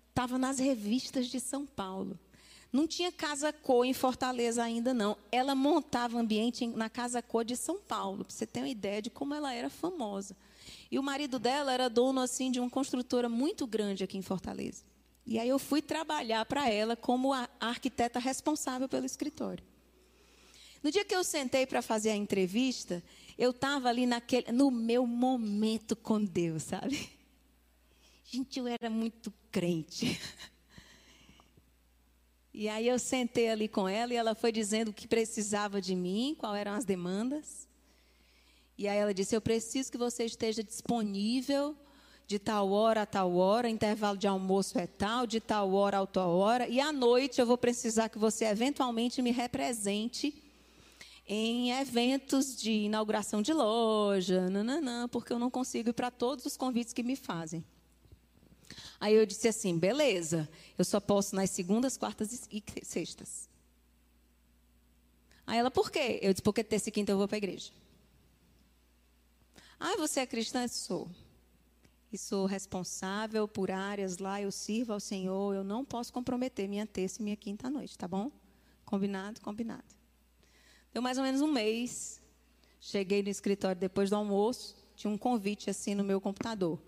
[0.10, 2.20] estava nas revistas de São Paulo.
[2.72, 5.18] Não tinha Casa Cor em Fortaleza ainda, não.
[5.32, 9.10] Ela montava ambiente na Casa Cor de São Paulo, para você ter uma ideia de
[9.10, 10.36] como ela era famosa.
[10.90, 14.84] E o marido dela era dono assim de uma construtora muito grande aqui em Fortaleza.
[15.26, 19.64] E aí eu fui trabalhar para ela como a arquiteta responsável pelo escritório.
[20.82, 23.04] No dia que eu sentei para fazer a entrevista,
[23.38, 27.10] eu estava ali naquele, no meu momento com Deus, sabe?
[28.24, 30.20] Gente, eu era muito crente.
[32.54, 35.96] E aí eu sentei ali com ela e ela foi dizendo o que precisava de
[35.96, 37.68] mim, quais eram as demandas.
[38.78, 41.76] E aí ela disse: Eu preciso que você esteja disponível
[42.28, 46.06] de tal hora a tal hora, intervalo de almoço é tal, de tal hora a
[46.06, 50.34] tal hora, e à noite eu vou precisar que você eventualmente me represente
[51.28, 56.56] em eventos de inauguração de loja, nananã, porque eu não consigo ir para todos os
[56.56, 57.66] convites que me fazem.
[59.00, 63.50] Aí eu disse assim: beleza, eu só posso nas segundas, quartas e sextas.
[65.46, 66.20] Aí ela, por quê?
[66.22, 67.72] Eu disse: porque terça e quinta eu vou para a igreja.
[69.80, 70.64] Ah, você é cristã?
[70.64, 71.10] Eu sou.
[72.12, 76.86] E sou responsável por áreas lá, eu sirvo ao Senhor, eu não posso comprometer minha
[76.86, 78.30] terça e minha quinta noite, tá bom?
[78.86, 79.40] Combinado?
[79.40, 79.86] Combinado.
[80.94, 82.22] Deu mais ou menos um mês.
[82.82, 86.80] Cheguei no escritório depois do almoço, tinha um convite assim no meu computador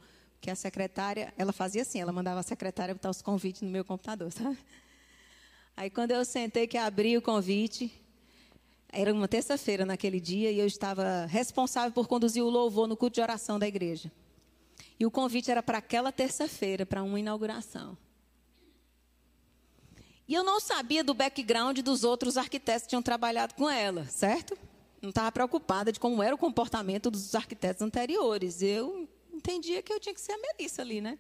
[0.44, 3.86] que a secretária, ela fazia assim, ela mandava a secretária botar os convites no meu
[3.86, 4.58] computador, sabe?
[5.76, 7.90] Aí quando eu sentei que abri o convite,
[8.90, 13.16] era uma terça-feira naquele dia e eu estava responsável por conduzir o louvor no culto
[13.16, 14.12] de oração da igreja.
[15.00, 17.98] E o convite era para aquela terça-feira, para uma inauguração.
[20.28, 24.58] E eu não sabia do background dos outros arquitetos que tinham trabalhado com ela, certo?
[25.02, 28.62] Não estava preocupada de como era o comportamento dos arquitetos anteriores.
[28.62, 29.08] Eu
[29.44, 31.20] entendia que eu tinha que ser a Melissa ali, né?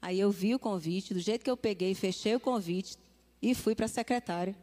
[0.00, 2.96] Aí eu vi o convite, do jeito que eu peguei, fechei o convite
[3.42, 4.56] e fui para a secretária.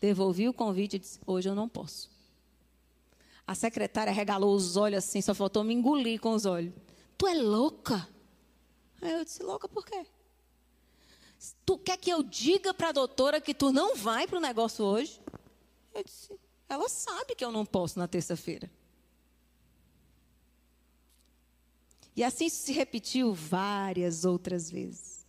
[0.00, 2.10] Devolvi o convite e disse: Hoje eu não posso.
[3.46, 6.72] A secretária regalou os olhos assim, só faltou me engolir com os olhos.
[7.18, 8.08] Tu é louca?
[9.02, 10.06] Aí eu disse: Louca por quê?
[11.64, 14.84] Tu quer que eu diga para a doutora que tu não vai para o negócio
[14.84, 15.20] hoje?
[15.94, 16.38] Eu disse:
[16.68, 18.70] Ela sabe que eu não posso na terça-feira.
[22.16, 25.26] E assim se repetiu várias outras vezes.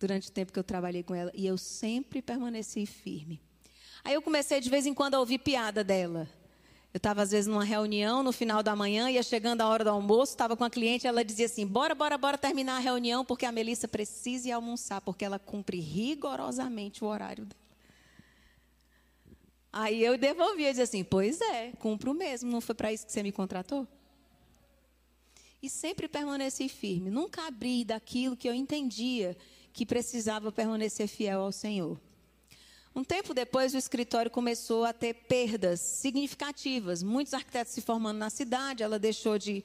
[0.00, 1.30] Durante o tempo que eu trabalhei com ela.
[1.32, 3.40] E eu sempre permaneci firme.
[4.04, 6.28] Aí eu comecei de vez em quando a ouvir piada dela.
[6.92, 9.90] Eu estava, às vezes, numa reunião no final da manhã, ia chegando a hora do
[9.90, 13.44] almoço, estava com a cliente, ela dizia assim: bora, bora, bora terminar a reunião, porque
[13.44, 17.68] a Melissa precisa ir almoçar, porque ela cumpre rigorosamente o horário dela.
[19.70, 23.22] Aí eu devolvia, dizia assim: pois é, cumpro mesmo, não foi para isso que você
[23.22, 23.86] me contratou?
[25.62, 29.36] E sempre permaneci firme, nunca abri daquilo que eu entendia
[29.72, 32.00] que precisava permanecer fiel ao Senhor.
[32.94, 37.02] Um tempo depois, o escritório começou a ter perdas significativas.
[37.02, 39.64] Muitos arquitetos se formando na cidade, ela deixou de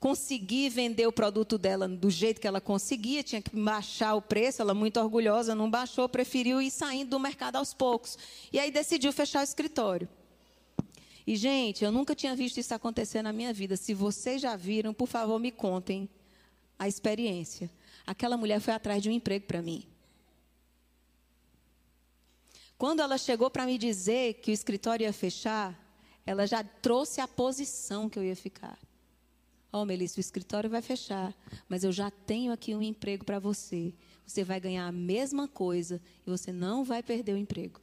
[0.00, 4.60] conseguir vender o produto dela do jeito que ela conseguia, tinha que baixar o preço,
[4.60, 8.18] ela muito orgulhosa, não baixou, preferiu ir saindo do mercado aos poucos.
[8.52, 10.08] E aí decidiu fechar o escritório.
[11.26, 13.76] E, gente, eu nunca tinha visto isso acontecer na minha vida.
[13.76, 16.08] Se vocês já viram, por favor, me contem
[16.78, 17.70] a experiência.
[18.06, 19.86] Aquela mulher foi atrás de um emprego para mim.
[22.76, 25.78] Quando ela chegou para me dizer que o escritório ia fechar,
[26.26, 28.76] ela já trouxe a posição que eu ia ficar.
[29.72, 31.34] Ó, oh, Melissa, o escritório vai fechar,
[31.68, 33.94] mas eu já tenho aqui um emprego para você.
[34.26, 37.80] Você vai ganhar a mesma coisa e você não vai perder o emprego.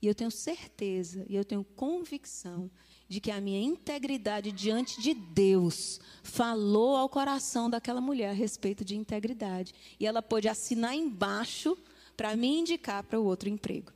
[0.00, 2.70] E eu tenho certeza e eu tenho convicção
[3.08, 8.84] de que a minha integridade diante de Deus falou ao coração daquela mulher a respeito
[8.84, 9.72] de integridade.
[9.98, 11.76] E ela pôde assinar embaixo
[12.16, 13.92] para me indicar para o outro emprego.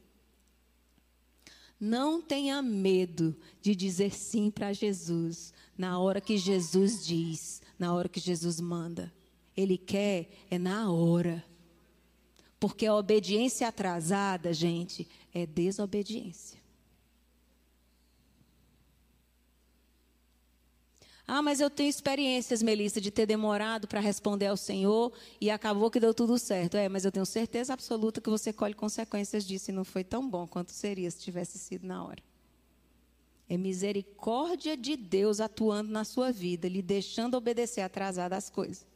[1.79, 8.09] Não tenha medo de dizer sim para Jesus na hora que Jesus diz, na hora
[8.09, 9.13] que Jesus manda.
[9.57, 11.43] Ele quer é na hora.
[12.61, 16.61] Porque a obediência atrasada, gente, é desobediência.
[21.33, 25.89] Ah, mas eu tenho experiências, Melissa, de ter demorado para responder ao Senhor e acabou
[25.89, 26.77] que deu tudo certo.
[26.77, 30.29] É, mas eu tenho certeza absoluta que você colhe consequências disso e não foi tão
[30.29, 32.21] bom quanto seria se tivesse sido na hora.
[33.49, 38.90] É misericórdia de Deus atuando na sua vida, lhe deixando obedecer atrasado as coisas.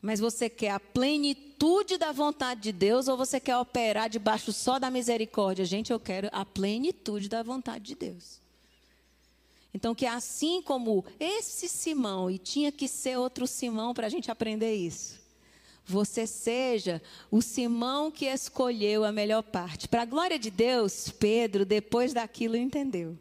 [0.00, 4.78] Mas você quer a plenitude da vontade de Deus ou você quer operar debaixo só
[4.78, 5.64] da misericórdia?
[5.64, 8.40] Gente, eu quero a plenitude da vontade de Deus.
[9.74, 14.30] Então, que assim como esse Simão, e tinha que ser outro Simão para a gente
[14.30, 15.18] aprender isso,
[15.84, 19.88] você seja o Simão que escolheu a melhor parte.
[19.88, 23.16] Para a glória de Deus, Pedro, depois daquilo, entendeu.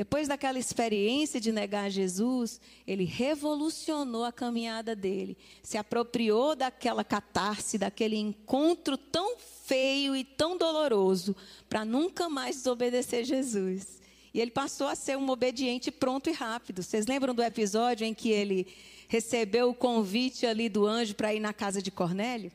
[0.00, 7.76] Depois daquela experiência de negar Jesus, ele revolucionou a caminhada dele, se apropriou daquela catarse,
[7.76, 11.36] daquele encontro tão feio e tão doloroso,
[11.68, 14.00] para nunca mais desobedecer Jesus.
[14.32, 16.82] E ele passou a ser um obediente pronto e rápido.
[16.82, 18.68] Vocês lembram do episódio em que ele
[19.06, 22.50] recebeu o convite ali do anjo para ir na casa de Cornélio?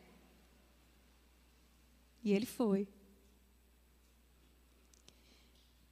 [2.23, 2.88] E ele foi.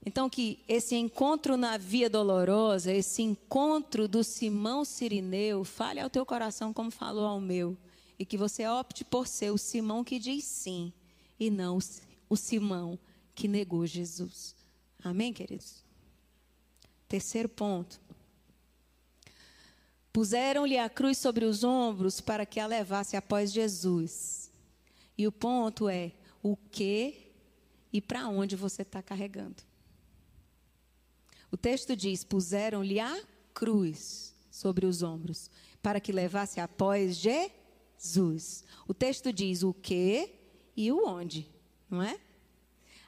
[0.05, 6.25] Então, que esse encontro na via dolorosa, esse encontro do Simão Sirineu, fale ao teu
[6.25, 7.77] coração como falou ao meu.
[8.19, 10.91] E que você opte por ser o Simão que diz sim,
[11.39, 11.79] e não
[12.29, 12.99] o Simão
[13.33, 14.55] que negou Jesus.
[15.03, 15.83] Amém, queridos?
[17.07, 17.99] Terceiro ponto.
[20.11, 24.51] Puseram-lhe a cruz sobre os ombros para que a levasse após Jesus.
[25.17, 26.11] E o ponto é
[26.41, 27.31] o que
[27.91, 29.63] e para onde você está carregando.
[31.53, 33.21] O texto diz: puseram-lhe a
[33.53, 35.51] cruz sobre os ombros
[35.83, 38.63] para que levasse após Jesus.
[38.87, 40.31] O texto diz o que
[40.75, 41.47] e o onde,
[41.87, 42.19] não é?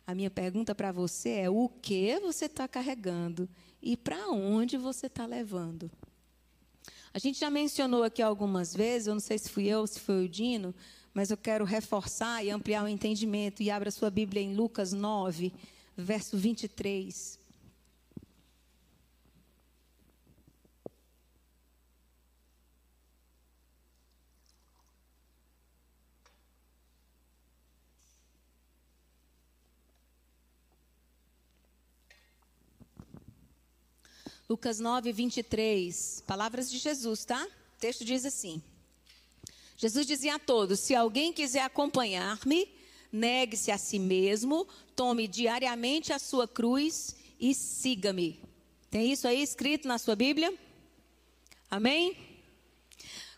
[0.06, 3.50] A minha pergunta para você é: o que você está carregando
[3.82, 5.90] e para onde você está levando?
[7.12, 10.00] A gente já mencionou aqui algumas vezes, eu não sei se fui eu ou se
[10.00, 10.76] foi o Dino,
[11.16, 13.64] mas eu quero reforçar e ampliar o entendimento.
[13.64, 15.52] E abra sua Bíblia em Lucas 9,
[15.98, 17.44] verso 23.
[34.48, 36.24] Lucas 9, 23.
[36.28, 37.44] Palavras de Jesus, tá?
[37.44, 38.62] O texto diz assim:
[39.76, 42.70] Jesus dizia a todos: Se alguém quiser acompanhar-me,
[43.12, 48.40] negue-se a si mesmo, tome diariamente a sua cruz e siga-me.
[48.92, 50.54] Tem isso aí escrito na sua Bíblia?
[51.70, 52.16] Amém?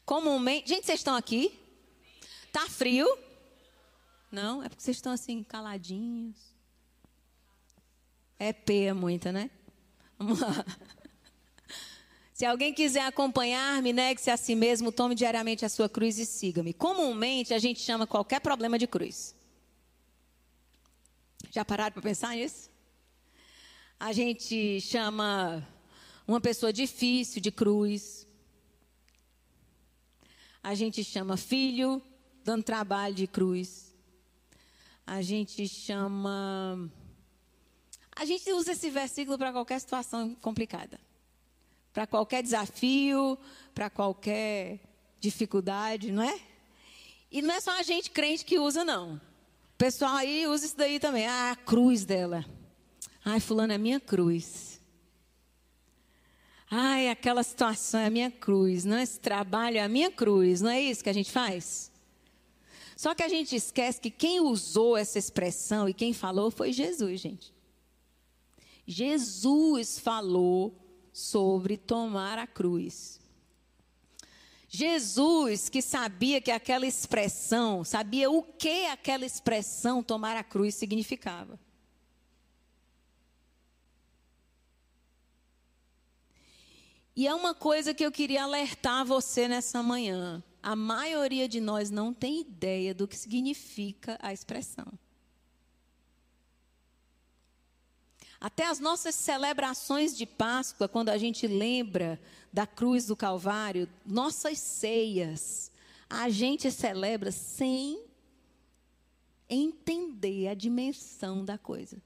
[0.06, 0.70] Comumente.
[0.70, 1.58] Gente, vocês estão aqui?
[2.52, 3.08] Tá frio?
[4.32, 6.36] Não, é porque vocês estão assim, caladinhos.
[8.38, 9.50] É peia muita, né?
[10.20, 10.66] Vamos lá.
[12.38, 16.72] Se alguém quiser acompanhar-me, negue-se a si mesmo, tome diariamente a sua cruz e siga-me.
[16.72, 19.36] Comumente a gente chama qualquer problema de cruz.
[21.50, 22.70] Já pararam para pensar nisso?
[24.00, 25.68] A gente chama
[26.28, 28.28] uma pessoa difícil de cruz.
[30.62, 32.00] A gente chama filho
[32.44, 33.96] dando trabalho de cruz.
[35.08, 36.88] A gente chama.
[38.16, 41.07] A gente usa esse versículo para qualquer situação complicada
[41.98, 43.40] para qualquer desafio,
[43.74, 44.80] para qualquer
[45.20, 46.40] dificuldade, não é?
[47.32, 49.16] E não é só a gente crente que usa, não.
[49.16, 51.26] O pessoal aí usa isso daí também.
[51.26, 52.46] Ah, a cruz dela.
[53.26, 54.80] Ai, fulano é minha cruz.
[56.70, 58.86] Ai, aquela situação é a minha cruz.
[58.86, 60.62] Não, esse trabalho é a minha cruz.
[60.62, 61.92] Não é isso que a gente faz?
[62.96, 67.20] Só que a gente esquece que quem usou essa expressão e quem falou foi Jesus,
[67.20, 67.52] gente.
[68.86, 70.87] Jesus falou
[71.18, 73.20] sobre tomar a cruz.
[74.70, 81.60] Jesus, que sabia que aquela expressão, sabia o que aquela expressão tomar a cruz significava.
[87.16, 90.44] E é uma coisa que eu queria alertar você nessa manhã.
[90.62, 94.86] A maioria de nós não tem ideia do que significa a expressão.
[98.40, 102.20] Até as nossas celebrações de Páscoa, quando a gente lembra
[102.54, 105.72] da cruz do Calvário, nossas ceias,
[106.10, 108.04] a gente celebra sem
[109.50, 111.98] entender a dimensão da coisa.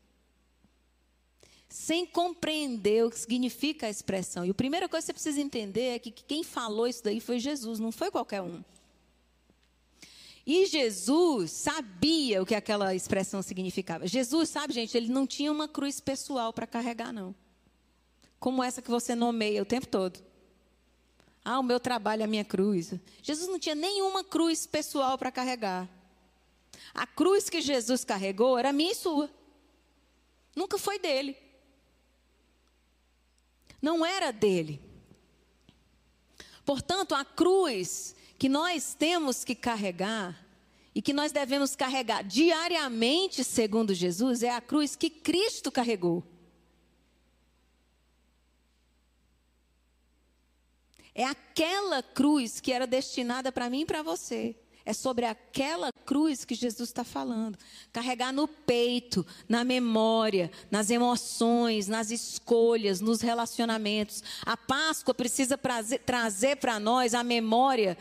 [1.68, 4.46] Sem compreender o que significa a expressão.
[4.46, 7.40] E a primeira coisa que você precisa entender é que quem falou isso daí foi
[7.40, 8.64] Jesus, não foi qualquer um.
[10.54, 14.06] E Jesus sabia o que aquela expressão significava.
[14.06, 17.34] Jesus, sabe, gente, ele não tinha uma cruz pessoal para carregar, não.
[18.38, 20.22] Como essa que você nomeia o tempo todo.
[21.46, 22.94] Ah, o meu trabalho é a minha cruz.
[23.24, 25.88] Jesus não tinha nenhuma cruz pessoal para carregar.
[26.94, 29.30] A cruz que Jesus carregou era minha e sua.
[30.54, 31.38] Nunca foi dele.
[33.82, 34.82] Não era dele.
[36.66, 40.36] Portanto, a cruz que nós temos que carregar
[40.96, 46.24] e que nós devemos carregar diariamente, segundo Jesus, é a cruz que Cristo carregou.
[51.14, 54.56] É aquela cruz que era destinada para mim e para você.
[54.84, 57.60] É sobre aquela cruz que Jesus está falando.
[57.94, 64.24] Carregar no peito, na memória, nas emoções, nas escolhas, nos relacionamentos.
[64.44, 65.60] A Páscoa precisa
[66.04, 67.96] trazer para nós a memória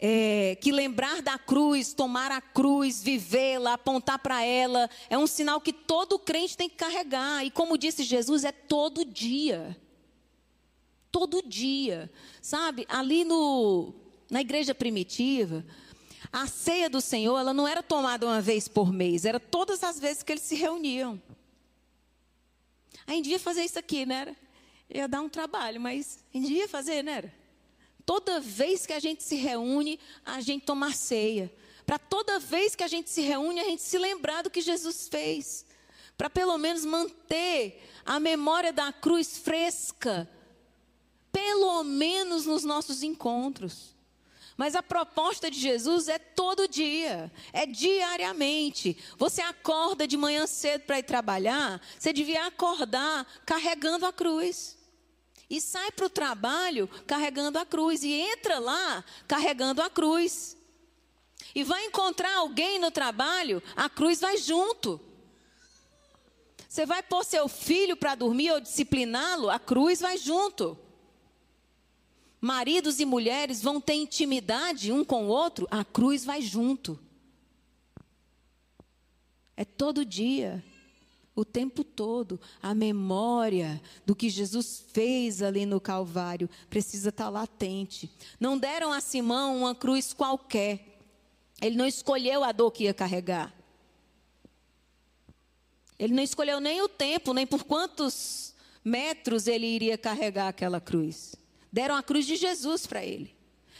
[0.00, 5.60] é, que lembrar da cruz, tomar a cruz, vivê-la, apontar para ela, é um sinal
[5.60, 7.44] que todo crente tem que carregar.
[7.44, 9.76] E como disse Jesus, é todo dia.
[11.10, 12.10] Todo dia.
[12.40, 13.92] Sabe, ali no,
[14.30, 15.64] na igreja primitiva,
[16.32, 19.98] a ceia do Senhor, ela não era tomada uma vez por mês, era todas as
[19.98, 21.20] vezes que eles se reuniam.
[23.06, 24.36] A gente devia fazer isso aqui, né?
[24.90, 27.32] Ia dar um trabalho, mas a gente devia fazer, né?
[28.08, 31.52] Toda vez que a gente se reúne, a gente tomar ceia.
[31.84, 35.08] Para toda vez que a gente se reúne, a gente se lembrar do que Jesus
[35.08, 35.66] fez.
[36.16, 40.26] Para pelo menos manter a memória da cruz fresca.
[41.30, 43.94] Pelo menos nos nossos encontros.
[44.56, 48.96] Mas a proposta de Jesus é todo dia, é diariamente.
[49.18, 54.77] Você acorda de manhã cedo para ir trabalhar, você devia acordar carregando a cruz
[55.50, 60.56] e sai para o trabalho carregando a cruz e entra lá carregando a cruz.
[61.54, 65.00] E vai encontrar alguém no trabalho, a cruz vai junto.
[66.68, 70.78] Você vai pôr seu filho para dormir ou discipliná-lo, a cruz vai junto.
[72.40, 77.00] Maridos e mulheres vão ter intimidade um com o outro, a cruz vai junto.
[79.56, 80.62] É todo dia
[81.38, 88.10] o tempo todo, a memória do que Jesus fez ali no Calvário precisa estar latente.
[88.40, 90.98] Não deram a Simão uma cruz qualquer.
[91.62, 93.54] Ele não escolheu a dor que ia carregar.
[95.96, 98.52] Ele não escolheu nem o tempo, nem por quantos
[98.84, 101.36] metros ele iria carregar aquela cruz.
[101.72, 103.32] Deram a cruz de Jesus para ele.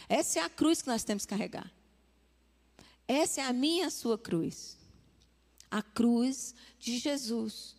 [0.07, 1.69] Essa é a cruz que nós temos que carregar.
[3.05, 4.78] Essa é a minha a sua cruz
[5.69, 7.75] a cruz de Jesus.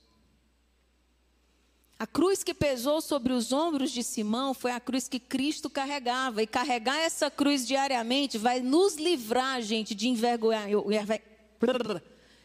[1.99, 6.43] A cruz que pesou sobre os ombros de Simão foi a cruz que Cristo carregava.
[6.43, 10.66] E carregar essa cruz diariamente vai nos livrar, gente, de envergonhar,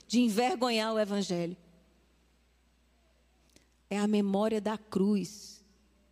[0.05, 1.55] de envergonhar o Evangelho.
[3.89, 5.63] É a memória da cruz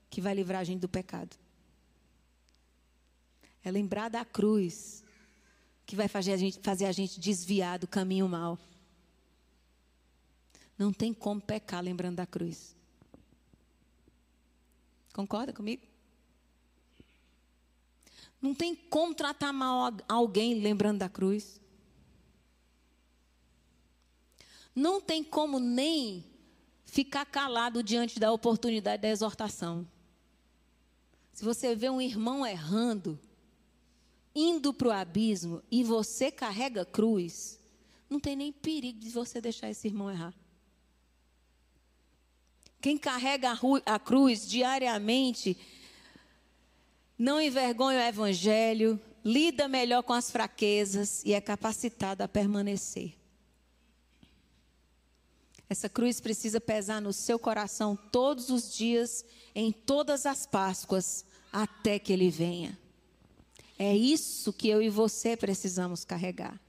[0.10, 1.36] que vai livrar a gente do pecado.
[3.62, 5.04] É lembrar da cruz
[5.86, 8.58] que vai fazer a gente, fazer a gente desviar do caminho mal.
[10.84, 12.76] Não tem como pecar lembrando da cruz.
[15.14, 15.82] Concorda comigo?
[18.42, 21.62] Não tem como tratar mal alguém lembrando da cruz.
[24.76, 26.26] Não tem como nem
[26.84, 29.88] ficar calado diante da oportunidade da exortação.
[31.32, 33.18] Se você vê um irmão errando,
[34.36, 37.58] indo para o abismo e você carrega cruz,
[38.10, 40.43] não tem nem perigo de você deixar esse irmão errar.
[42.84, 45.58] Quem carrega a cruz diariamente
[47.18, 53.14] não envergonha o evangelho, lida melhor com as fraquezas e é capacitado a permanecer.
[55.70, 59.24] Essa cruz precisa pesar no seu coração todos os dias,
[59.56, 61.24] em todas as Páscoas,
[61.54, 62.78] até que ele venha.
[63.80, 66.60] É isso que eu e você precisamos carregar.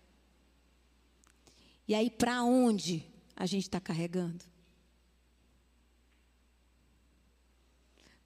[1.88, 3.04] E aí, para onde
[3.34, 4.53] a gente está carregando?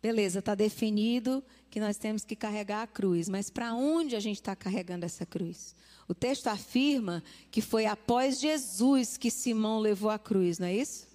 [0.01, 4.37] Beleza, está definido que nós temos que carregar a cruz, mas para onde a gente
[4.37, 5.75] está carregando essa cruz?
[6.07, 11.09] O texto afirma que foi após Jesus que Simão levou a cruz, não é isso?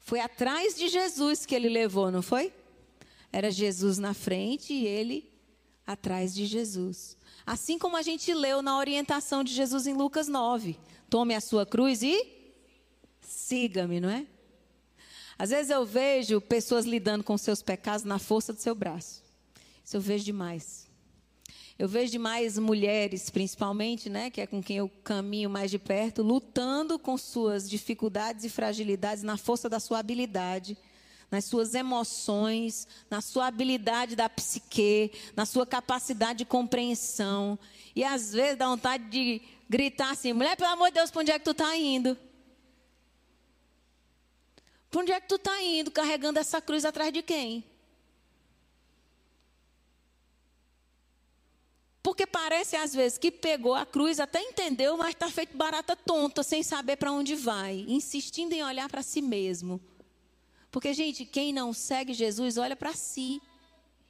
[0.00, 2.52] Foi atrás de Jesus que ele levou, não foi?
[3.32, 5.30] Era Jesus na frente e ele
[5.86, 7.16] atrás de Jesus.
[7.44, 10.76] Assim como a gente leu na orientação de Jesus em Lucas 9:
[11.08, 12.26] tome a sua cruz e
[13.20, 14.26] siga-me, não é?
[15.38, 19.22] Às vezes eu vejo pessoas lidando com seus pecados na força do seu braço.
[19.84, 20.86] Isso eu vejo demais.
[21.78, 26.22] Eu vejo demais mulheres, principalmente, né, que é com quem eu caminho mais de perto,
[26.22, 30.74] lutando com suas dificuldades e fragilidades na força da sua habilidade,
[31.30, 37.58] nas suas emoções, na sua habilidade da psique, na sua capacidade de compreensão.
[37.94, 41.30] E às vezes dá vontade de gritar assim: mulher, pelo amor de Deus, para onde
[41.30, 42.16] é que tu está indo?
[44.96, 47.62] Para onde é que tu está indo carregando essa cruz atrás de quem?
[52.02, 56.42] Porque parece às vezes que pegou a cruz, até entendeu, mas está feito barata tonta,
[56.42, 59.78] sem saber para onde vai, insistindo em olhar para si mesmo.
[60.70, 63.42] Porque, gente, quem não segue Jesus olha para si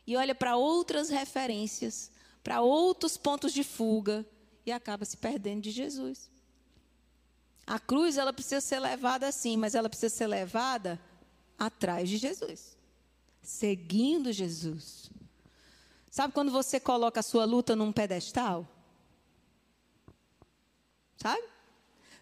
[0.06, 2.12] e olha para outras referências,
[2.44, 4.24] para outros pontos de fuga
[4.64, 6.30] e acaba se perdendo de Jesus.
[7.66, 11.00] A cruz ela precisa ser levada assim, mas ela precisa ser levada
[11.58, 12.78] atrás de Jesus,
[13.42, 15.10] seguindo Jesus.
[16.10, 18.66] Sabe quando você coloca a sua luta num pedestal?
[21.16, 21.42] Sabe?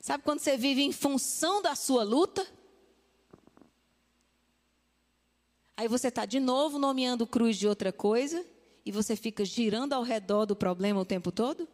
[0.00, 2.46] Sabe quando você vive em função da sua luta?
[5.76, 8.44] Aí você está de novo nomeando cruz de outra coisa
[8.84, 11.68] e você fica girando ao redor do problema o tempo todo?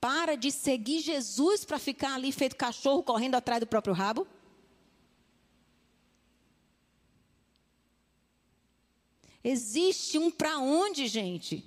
[0.00, 4.26] Para de seguir Jesus para ficar ali feito cachorro correndo atrás do próprio rabo?
[9.42, 11.64] Existe um para onde, gente?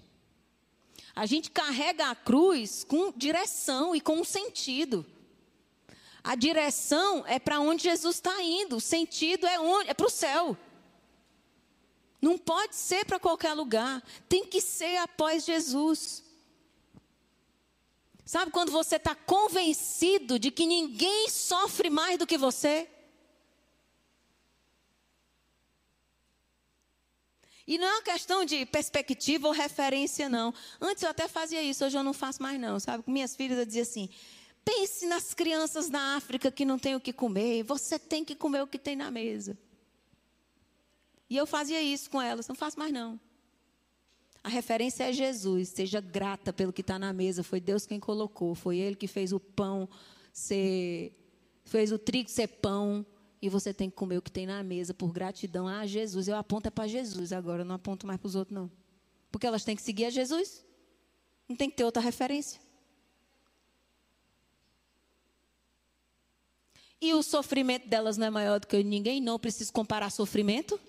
[1.16, 5.06] A gente carrega a cruz com direção e com um sentido.
[6.24, 10.10] A direção é para onde Jesus está indo, o sentido é, onde, é para o
[10.10, 10.58] céu.
[12.22, 16.24] Não pode ser para qualquer lugar, tem que ser após Jesus.
[18.26, 22.90] Sabe quando você está convencido de que ninguém sofre mais do que você?
[27.66, 30.54] E não é uma questão de perspectiva ou referência, não.
[30.82, 32.80] Antes eu até fazia isso, hoje eu não faço mais, não.
[32.80, 33.04] Sabe?
[33.04, 34.10] Com minhas filhas eu dizia assim:
[34.64, 38.62] pense nas crianças na África que não têm o que comer, você tem que comer
[38.62, 39.58] o que tem na mesa.
[41.30, 43.20] E eu fazia isso com elas, não faço mais, não.
[44.44, 45.70] A referência é Jesus.
[45.70, 47.44] Seja grata pelo que está na mesa.
[47.44, 48.54] Foi Deus quem colocou.
[48.54, 49.88] Foi Ele que fez o pão
[50.34, 51.14] ser.
[51.64, 53.06] fez o trigo ser pão.
[53.41, 56.28] E você tem que comer o que tem na mesa por gratidão a Jesus.
[56.28, 58.72] Eu aponto é para Jesus agora, eu não aponto mais para os outros, não.
[59.32, 60.64] Porque elas têm que seguir a Jesus.
[61.48, 62.62] Não tem que ter outra referência.
[67.02, 70.80] E o sofrimento delas não é maior do que ninguém, não preciso comparar sofrimento.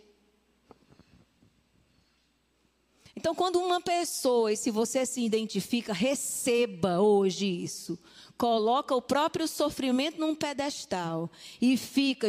[3.17, 7.99] Então, quando uma pessoa, e se você se identifica, receba hoje isso.
[8.37, 12.29] Coloca o próprio sofrimento num pedestal e fica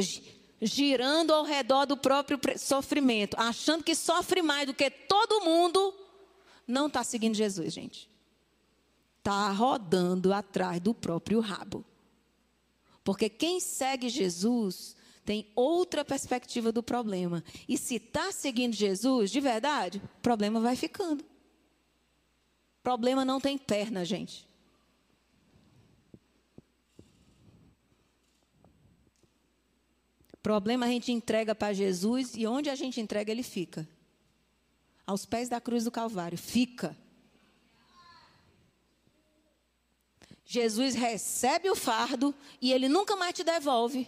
[0.62, 5.94] girando ao redor do próprio sofrimento, achando que sofre mais do que todo mundo,
[6.68, 8.10] não está seguindo Jesus, gente.
[9.18, 11.84] Está rodando atrás do próprio rabo.
[13.04, 14.96] Porque quem segue Jesus
[15.26, 17.44] tem outra perspectiva do problema.
[17.68, 21.26] E se está seguindo Jesus, de verdade, o problema vai ficando.
[22.84, 24.48] Problema não tem perna, gente.
[30.44, 33.90] Problema a gente entrega para Jesus e onde a gente entrega, ele fica.
[35.08, 36.38] Aos pés da cruz do Calvário.
[36.38, 36.96] Fica.
[40.46, 44.08] Jesus recebe o fardo e ele nunca mais te devolve.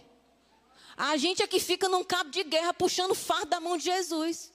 [0.98, 3.84] A gente é que fica num cabo de guerra puxando o fardo da mão de
[3.84, 4.50] Jesus.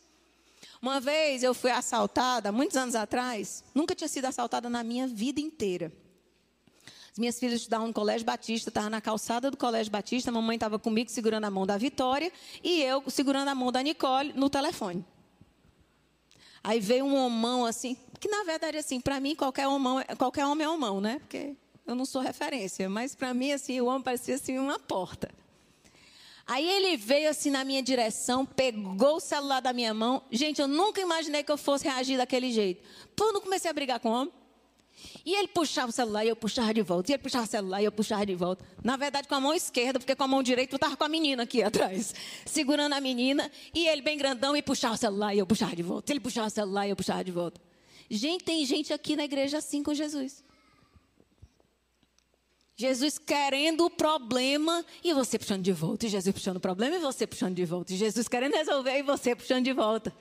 [0.81, 5.39] Uma vez eu fui assaltada, muitos anos atrás, nunca tinha sido assaltada na minha vida
[5.39, 5.89] inteira.
[7.13, 10.55] As minhas filhas estudavam no Colégio Batista, estava na calçada do Colégio Batista, a mamãe
[10.55, 12.29] estava comigo segurando a mão da Vitória
[12.61, 15.05] e eu segurando a mão da Nicole no telefone.
[16.61, 20.65] Aí veio um homão assim, que na verdade assim, para mim qualquer homão, qualquer homem
[20.65, 21.19] é homão, né?
[21.19, 21.55] Porque
[21.87, 25.29] eu não sou referência, mas para mim assim, o homem parecia assim uma porta.
[26.45, 30.23] Aí ele veio assim na minha direção, pegou o celular da minha mão.
[30.29, 32.83] Gente, eu nunca imaginei que eu fosse reagir daquele jeito.
[33.15, 34.33] Pô, não comecei a brigar com o homem.
[35.25, 37.11] E ele puxava o celular e eu puxava de volta.
[37.11, 38.65] E ele puxava o celular e eu puxava de volta.
[38.83, 41.09] Na verdade, com a mão esquerda, porque com a mão direita eu estava com a
[41.09, 42.13] menina aqui atrás,
[42.45, 43.49] segurando a menina.
[43.73, 46.11] E ele bem grandão e puxava o celular e eu puxava de volta.
[46.11, 47.61] Ele puxava o celular e eu puxava de volta.
[48.09, 50.42] Gente, tem gente aqui na igreja assim com Jesus.
[52.83, 56.05] Jesus querendo o problema e você puxando de volta.
[56.05, 57.93] E Jesus puxando o problema e você puxando de volta.
[57.93, 60.13] E Jesus querendo resolver e você puxando de volta.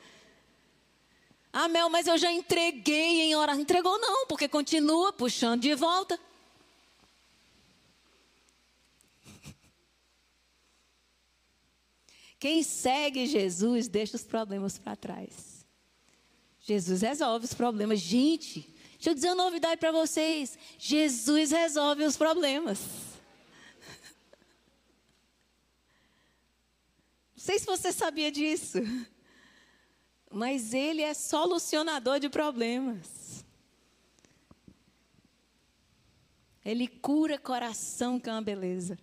[1.52, 3.56] Ah, Mel, mas eu já entreguei em hora.
[3.56, 6.16] Entregou não, porque continua puxando de volta.
[12.38, 15.66] Quem segue Jesus deixa os problemas para trás.
[16.60, 17.98] Jesus resolve os problemas.
[17.98, 18.71] Gente,
[19.02, 22.78] Deixa eu dizer uma novidade para vocês: Jesus resolve os problemas.
[27.34, 28.78] Não sei se você sabia disso,
[30.30, 33.44] mas Ele é solucionador de problemas.
[36.64, 38.96] Ele cura coração, que é uma beleza.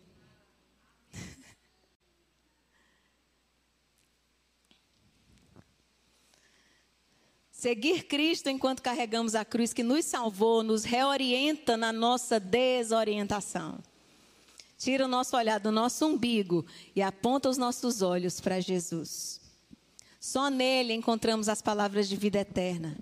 [7.59, 13.79] Seguir Cristo enquanto carregamos a cruz que nos salvou, nos reorienta na nossa desorientação.
[14.77, 19.41] Tira o nosso olhar do nosso umbigo e aponta os nossos olhos para Jesus.
[20.21, 22.97] Só nele encontramos as palavras de vida eterna.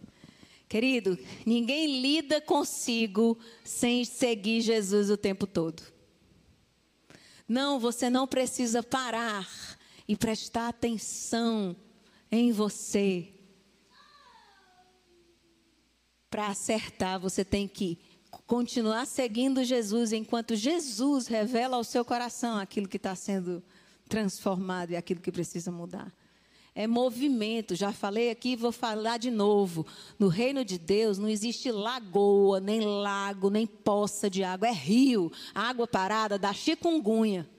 [0.68, 5.84] Querido, ninguém lida consigo sem seguir Jesus o tempo todo.
[7.48, 9.48] Não, você não precisa parar
[10.08, 11.76] e prestar atenção
[12.32, 13.37] em você
[16.30, 17.98] para acertar, você tem que
[18.46, 23.64] continuar seguindo Jesus enquanto Jesus revela ao seu coração aquilo que está sendo
[24.08, 26.14] transformado e aquilo que precisa mudar.
[26.76, 29.86] É movimento, já falei aqui, vou falar de novo.
[30.20, 35.32] No reino de Deus não existe lagoa, nem lago, nem poça de água, é rio.
[35.56, 37.50] Água parada dá chikungunya.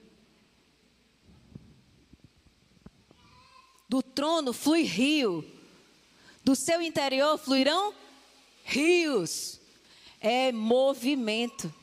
[3.89, 5.43] Do trono flui rio.
[6.41, 7.93] Do seu interior fluirão
[8.69, 9.59] rios.
[10.21, 11.73] É movimento.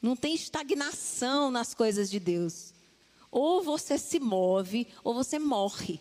[0.00, 2.72] Não tem estagnação nas coisas de Deus.
[3.30, 6.00] Ou você se move, ou você morre.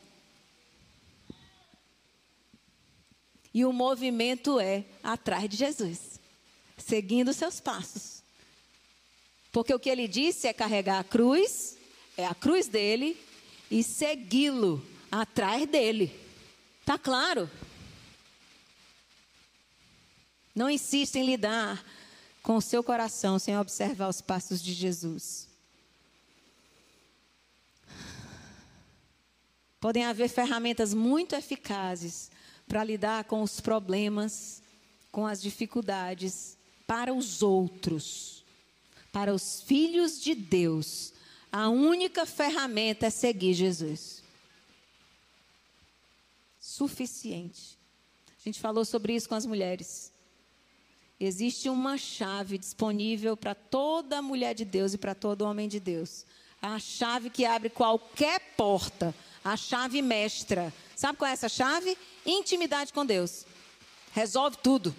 [3.54, 6.20] E o movimento é atrás de Jesus,
[6.78, 8.24] seguindo seus passos.
[9.52, 11.78] Porque o que ele disse é carregar a cruz,
[12.18, 13.18] é a cruz dele,
[13.70, 16.18] e segui-lo atrás dele.
[16.86, 17.50] Tá claro?
[20.54, 21.84] Não insista em lidar
[22.44, 25.48] com o seu coração sem observar os passos de Jesus.
[29.80, 32.30] Podem haver ferramentas muito eficazes
[32.68, 34.62] para lidar com os problemas,
[35.12, 38.44] com as dificuldades para os outros.
[39.12, 41.14] Para os filhos de Deus,
[41.52, 44.22] a única ferramenta é seguir Jesus.
[46.60, 47.78] Suficiente.
[48.40, 50.12] A gente falou sobre isso com as mulheres.
[51.24, 56.26] Existe uma chave disponível para toda mulher de Deus e para todo homem de Deus.
[56.60, 59.14] A chave que abre qualquer porta.
[59.44, 60.74] A chave mestra.
[60.96, 61.96] Sabe qual é essa chave?
[62.26, 63.46] Intimidade com Deus.
[64.14, 64.96] Resolve tudo.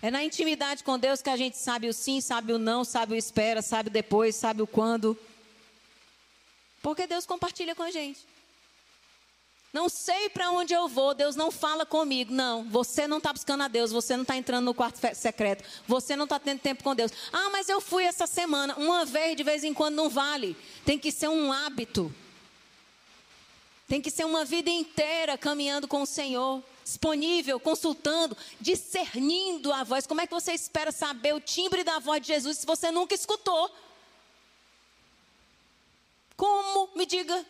[0.00, 3.12] É na intimidade com Deus que a gente sabe o sim, sabe o não, sabe
[3.12, 5.14] o espera, sabe o depois, sabe o quando.
[6.80, 8.20] Porque Deus compartilha com a gente.
[9.72, 12.32] Não sei para onde eu vou, Deus não fala comigo.
[12.32, 16.16] Não, você não está buscando a Deus, você não está entrando no quarto secreto, você
[16.16, 17.12] não está tendo tempo com Deus.
[17.32, 20.56] Ah, mas eu fui essa semana, uma vez de vez em quando não vale.
[20.84, 22.12] Tem que ser um hábito.
[23.86, 30.06] Tem que ser uma vida inteira caminhando com o Senhor, disponível, consultando, discernindo a voz.
[30.06, 33.14] Como é que você espera saber o timbre da voz de Jesus se você nunca
[33.14, 33.70] escutou?
[36.36, 36.90] Como?
[36.94, 37.44] Me diga.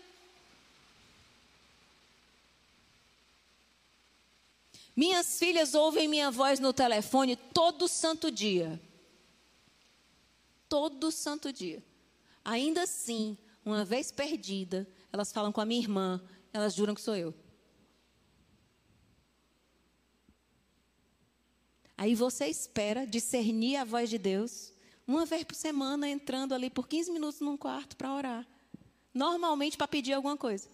[4.98, 8.82] Minhas filhas ouvem minha voz no telefone todo santo dia.
[10.68, 11.84] Todo santo dia.
[12.44, 16.20] Ainda assim, uma vez perdida, elas falam com a minha irmã,
[16.52, 17.32] elas juram que sou eu.
[21.96, 24.72] Aí você espera discernir a voz de Deus,
[25.06, 28.44] uma vez por semana, entrando ali por 15 minutos num quarto para orar.
[29.14, 30.68] Normalmente para pedir alguma coisa.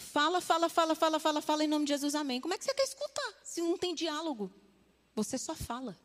[0.00, 2.40] Fala, fala, fala, fala, fala, fala em nome de Jesus, amém.
[2.40, 4.50] Como é que você quer escutar se não tem diálogo?
[5.14, 5.96] Você só fala.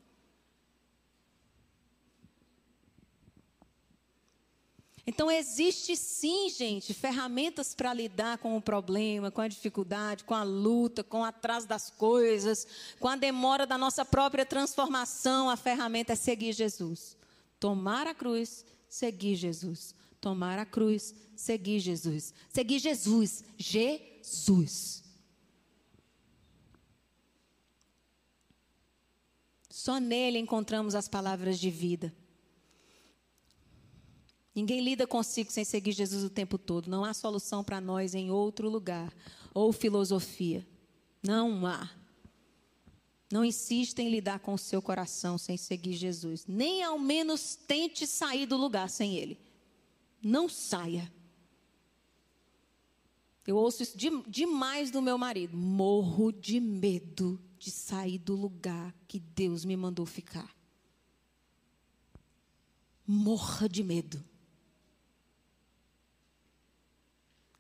[5.07, 10.43] Então, existe sim, gente, ferramentas para lidar com o problema, com a dificuldade, com a
[10.43, 12.67] luta, com o atraso das coisas,
[12.99, 15.49] com a demora da nossa própria transformação.
[15.49, 17.15] A ferramenta é seguir Jesus.
[17.59, 22.33] Tomar a cruz, seguir Jesus tomar a cruz, seguir Jesus.
[22.49, 23.43] Seguir Jesus.
[23.59, 25.03] Jesus.
[29.69, 32.11] Só nele encontramos as palavras de vida.
[34.55, 36.89] Ninguém lida consigo sem seguir Jesus o tempo todo.
[36.89, 39.13] Não há solução para nós em outro lugar
[39.53, 40.65] ou filosofia.
[41.21, 41.87] Não há.
[43.31, 46.47] Não insista em lidar com o seu coração sem seguir Jesus.
[46.47, 49.44] Nem ao menos tente sair do lugar sem ele
[50.25, 51.13] não saia.
[53.45, 55.55] Eu ouço isso de, demais do meu marido.
[55.55, 60.51] Morro de medo de sair do lugar que Deus me mandou ficar.
[63.05, 64.25] Morra de medo.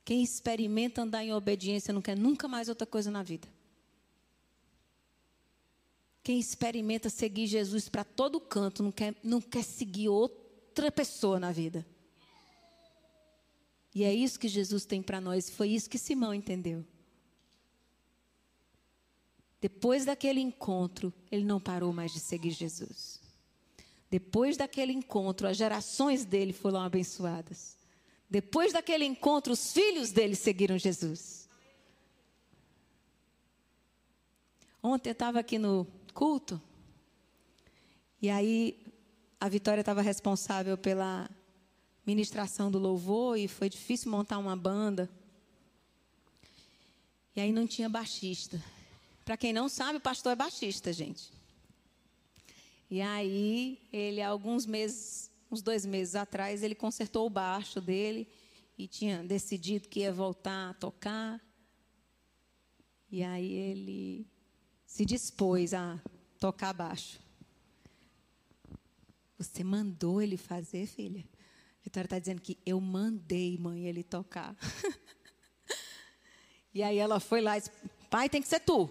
[0.03, 3.47] Quem experimenta andar em obediência não quer nunca mais outra coisa na vida.
[6.23, 11.51] Quem experimenta seguir Jesus para todo canto não quer, não quer seguir outra pessoa na
[11.51, 11.85] vida.
[13.95, 15.49] E é isso que Jesus tem para nós.
[15.49, 16.85] Foi isso que Simão entendeu.
[19.61, 23.21] Depois daquele encontro, ele não parou mais de seguir Jesus.
[24.11, 27.77] Depois daquele encontro, as gerações dele foram abençoadas.
[28.29, 31.47] Depois daquele encontro, os filhos dele seguiram Jesus.
[34.83, 36.61] Ontem eu estava aqui no culto,
[38.21, 38.85] e aí
[39.39, 41.29] a Vitória estava responsável pela
[42.05, 45.09] ministração do louvor e foi difícil montar uma banda.
[47.35, 48.63] E aí não tinha baixista.
[49.25, 51.33] Para quem não sabe, o pastor é baixista, gente.
[52.89, 58.27] E aí, ele, alguns meses, uns dois meses atrás, ele consertou o baixo dele
[58.77, 61.41] e tinha decidido que ia voltar a tocar.
[63.11, 64.27] E aí ele
[64.85, 65.99] se dispôs a
[66.39, 67.19] tocar baixo.
[69.37, 71.25] Você mandou ele fazer, filha?
[71.95, 74.53] Vitória está dizendo que eu mandei, mãe, ele tocar.
[76.73, 77.71] e aí ela foi lá e disse,
[78.09, 78.89] pai, tem que ser tu.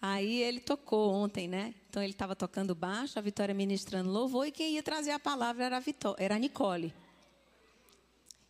[0.00, 1.74] Aí ele tocou ontem, né?
[1.90, 5.64] Então ele estava tocando baixo, a Vitória ministrando louvor, e quem ia trazer a palavra
[5.64, 5.82] era a,
[6.16, 6.94] era a Nicole.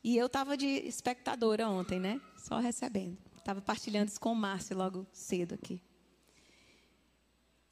[0.04, 2.20] E eu estava de espectadora ontem, né?
[2.36, 3.18] Só recebendo.
[3.36, 5.82] Estava partilhando isso com o Márcio logo cedo aqui.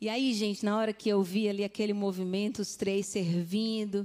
[0.00, 4.04] E aí, gente, na hora que eu vi ali aquele movimento, os três servindo,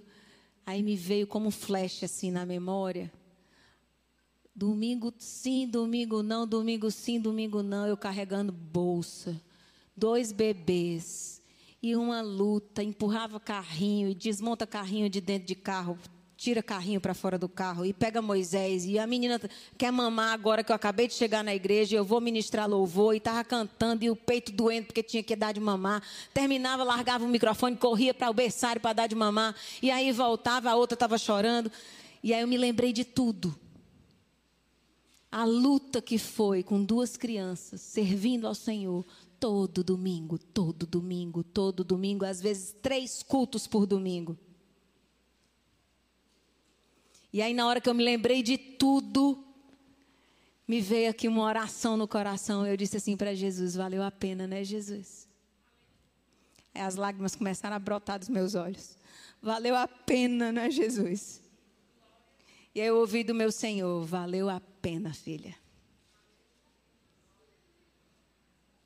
[0.68, 3.10] Aí me veio como um flash assim na memória.
[4.54, 9.42] Domingo sim, domingo não, domingo sim, domingo não, eu carregando bolsa,
[9.96, 11.42] dois bebês
[11.82, 15.98] e uma luta, empurrava carrinho e desmonta carrinho de dentro de carro,
[16.38, 18.86] tira carrinho para fora do carro e pega Moisés.
[18.86, 19.42] E a menina
[19.76, 23.18] quer mamar agora que eu acabei de chegar na igreja, eu vou ministrar louvor e
[23.18, 26.02] estava cantando e o peito doendo porque tinha que dar de mamar.
[26.34, 29.56] Terminava, largava o microfone, corria para o berçário para dar de mamar.
[29.82, 31.72] E aí voltava, a outra estava chorando.
[32.24, 33.58] E aí eu me lembrei de tudo.
[35.32, 39.04] A luta que foi com duas crianças, servindo ao Senhor,
[39.40, 44.38] todo domingo, todo domingo, todo domingo, às vezes três cultos por domingo.
[47.32, 49.44] E aí, na hora que eu me lembrei de tudo,
[50.68, 52.66] me veio aqui uma oração no coração.
[52.66, 55.28] Eu disse assim para Jesus: valeu a pena, né, Jesus?
[56.74, 58.98] Aí as lágrimas começaram a brotar dos meus olhos.
[59.42, 61.42] Valeu a pena, não é, Jesus?
[62.76, 65.56] E aí eu ouvi do meu Senhor: valeu a pena, filha.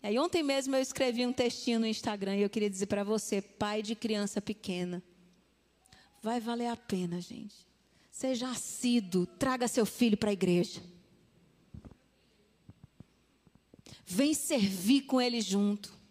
[0.04, 3.04] E aí ontem mesmo eu escrevi um textinho no Instagram e eu queria dizer para
[3.04, 5.04] você, pai de criança pequena,
[6.22, 7.70] vai valer a pena, gente.
[8.12, 10.82] Seja assíduo, traga seu filho para a igreja.
[14.05, 16.01] Vem servir com ele junto.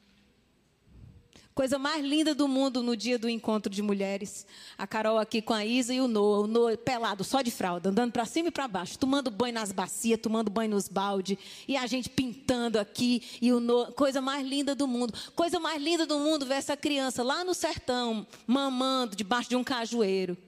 [1.54, 4.46] Coisa mais linda do mundo no dia do encontro de mulheres.
[4.78, 6.44] A Carol aqui com a Isa e o Noah.
[6.44, 9.70] O Noah pelado, só de fralda, andando para cima e para baixo, tomando banho nas
[9.70, 11.38] bacias, tomando banho nos balde.
[11.68, 13.22] E a gente pintando aqui.
[13.42, 15.12] E o Noah, coisa mais linda do mundo.
[15.36, 19.62] Coisa mais linda do mundo ver essa criança lá no sertão, mamando debaixo de um
[19.62, 20.38] cajueiro.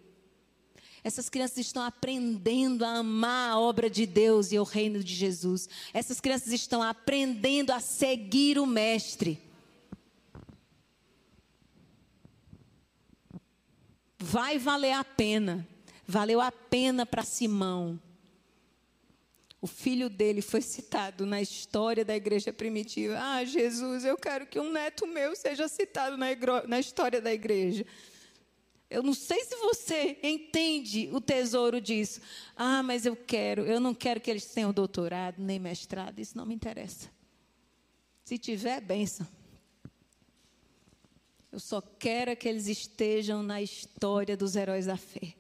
[1.05, 5.69] Essas crianças estão aprendendo a amar a obra de Deus e o reino de Jesus.
[5.93, 9.53] Essas crianças estão aprendendo a seguir o Mestre.
[14.33, 15.67] vai valer a pena.
[16.07, 18.01] Valeu a pena para Simão.
[19.61, 23.19] O filho dele foi citado na história da igreja primitiva.
[23.21, 26.27] Ah, Jesus, eu quero que um neto meu seja citado na,
[26.67, 27.85] na história da igreja.
[28.93, 32.21] Eu não sei se você entende o tesouro disso.
[32.55, 33.63] Ah, mas eu quero.
[33.63, 36.19] Eu não quero que eles tenham doutorado nem mestrado.
[36.19, 37.11] Isso não me interessa.
[38.23, 39.27] Se tiver, benção.
[41.51, 45.35] Eu só quero que eles estejam na história dos heróis da fé.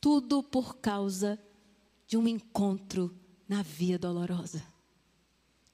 [0.00, 1.38] Tudo por causa
[2.06, 3.14] de um encontro
[3.46, 4.64] na via dolorosa.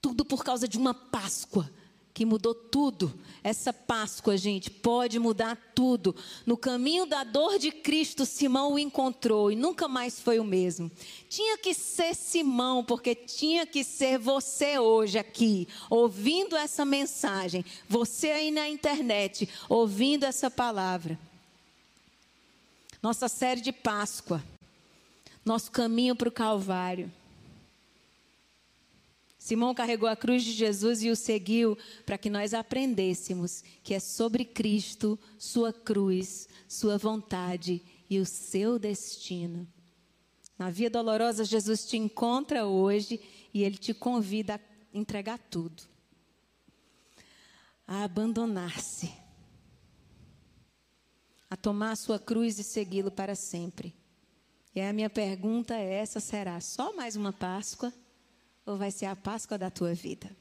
[0.01, 1.71] Tudo por causa de uma Páscoa
[2.17, 3.13] que mudou tudo.
[3.45, 6.17] Essa Páscoa, gente, pode mudar tudo.
[6.47, 10.91] No caminho da dor de Cristo, Simão o encontrou e nunca mais foi o mesmo.
[11.29, 18.31] Tinha que ser Simão, porque tinha que ser você hoje aqui, ouvindo essa mensagem, você
[18.31, 21.19] aí na internet, ouvindo essa palavra.
[23.03, 24.43] Nossa série de Páscoa,
[25.45, 27.13] nosso caminho para o Calvário.
[29.47, 34.01] Simão carregou a cruz de Jesus e o seguiu para que nós aprendêssemos que é
[34.01, 37.81] sobre Cristo, sua cruz, sua vontade
[38.11, 39.65] e o seu destino.
[40.59, 43.21] Na via dolorosa, Jesus te encontra hoje
[43.55, 44.61] e ele te convida a
[44.93, 45.85] entregar tudo,
[47.87, 49.13] a abandonar-se,
[51.49, 53.95] a tomar a sua cruz e segui-lo para sempre.
[54.75, 57.93] E a minha pergunta é: essa será só mais uma Páscoa?
[58.67, 60.37] Ou vai ser a Páscoa da tua vida?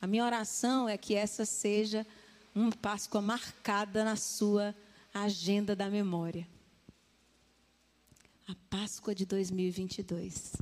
[0.00, 2.06] A minha oração é que essa seja
[2.54, 4.74] uma Páscoa marcada na sua
[5.12, 6.46] agenda da memória.
[8.46, 10.56] A Páscoa de 2022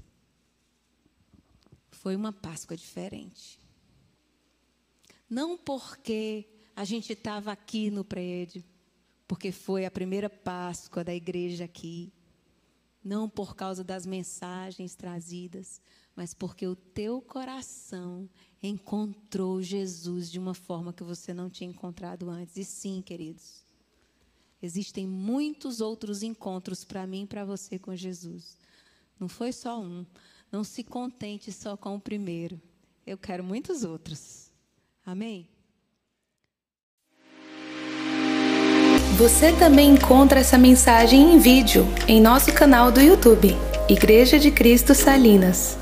[1.91, 3.61] foi uma Páscoa diferente.
[5.29, 8.65] Não porque a gente estava aqui no prédio,
[9.27, 12.13] porque foi a primeira Páscoa da igreja aqui,
[13.09, 15.81] não por causa das mensagens trazidas,
[16.15, 18.29] mas porque o teu coração
[18.63, 22.59] encontrou Jesus de uma forma que você não tinha encontrado antes.
[22.59, 23.65] E sim, queridos,
[24.61, 28.59] existem muitos outros encontros para mim e para você com Jesus.
[29.19, 30.05] Não foi só um.
[30.53, 32.61] Não se contente só com o primeiro.
[33.07, 34.51] Eu quero muitos outros.
[35.05, 35.49] Amém?
[39.19, 43.57] Você também encontra essa mensagem em vídeo em nosso canal do YouTube,
[43.89, 45.77] Igreja de Cristo Salinas.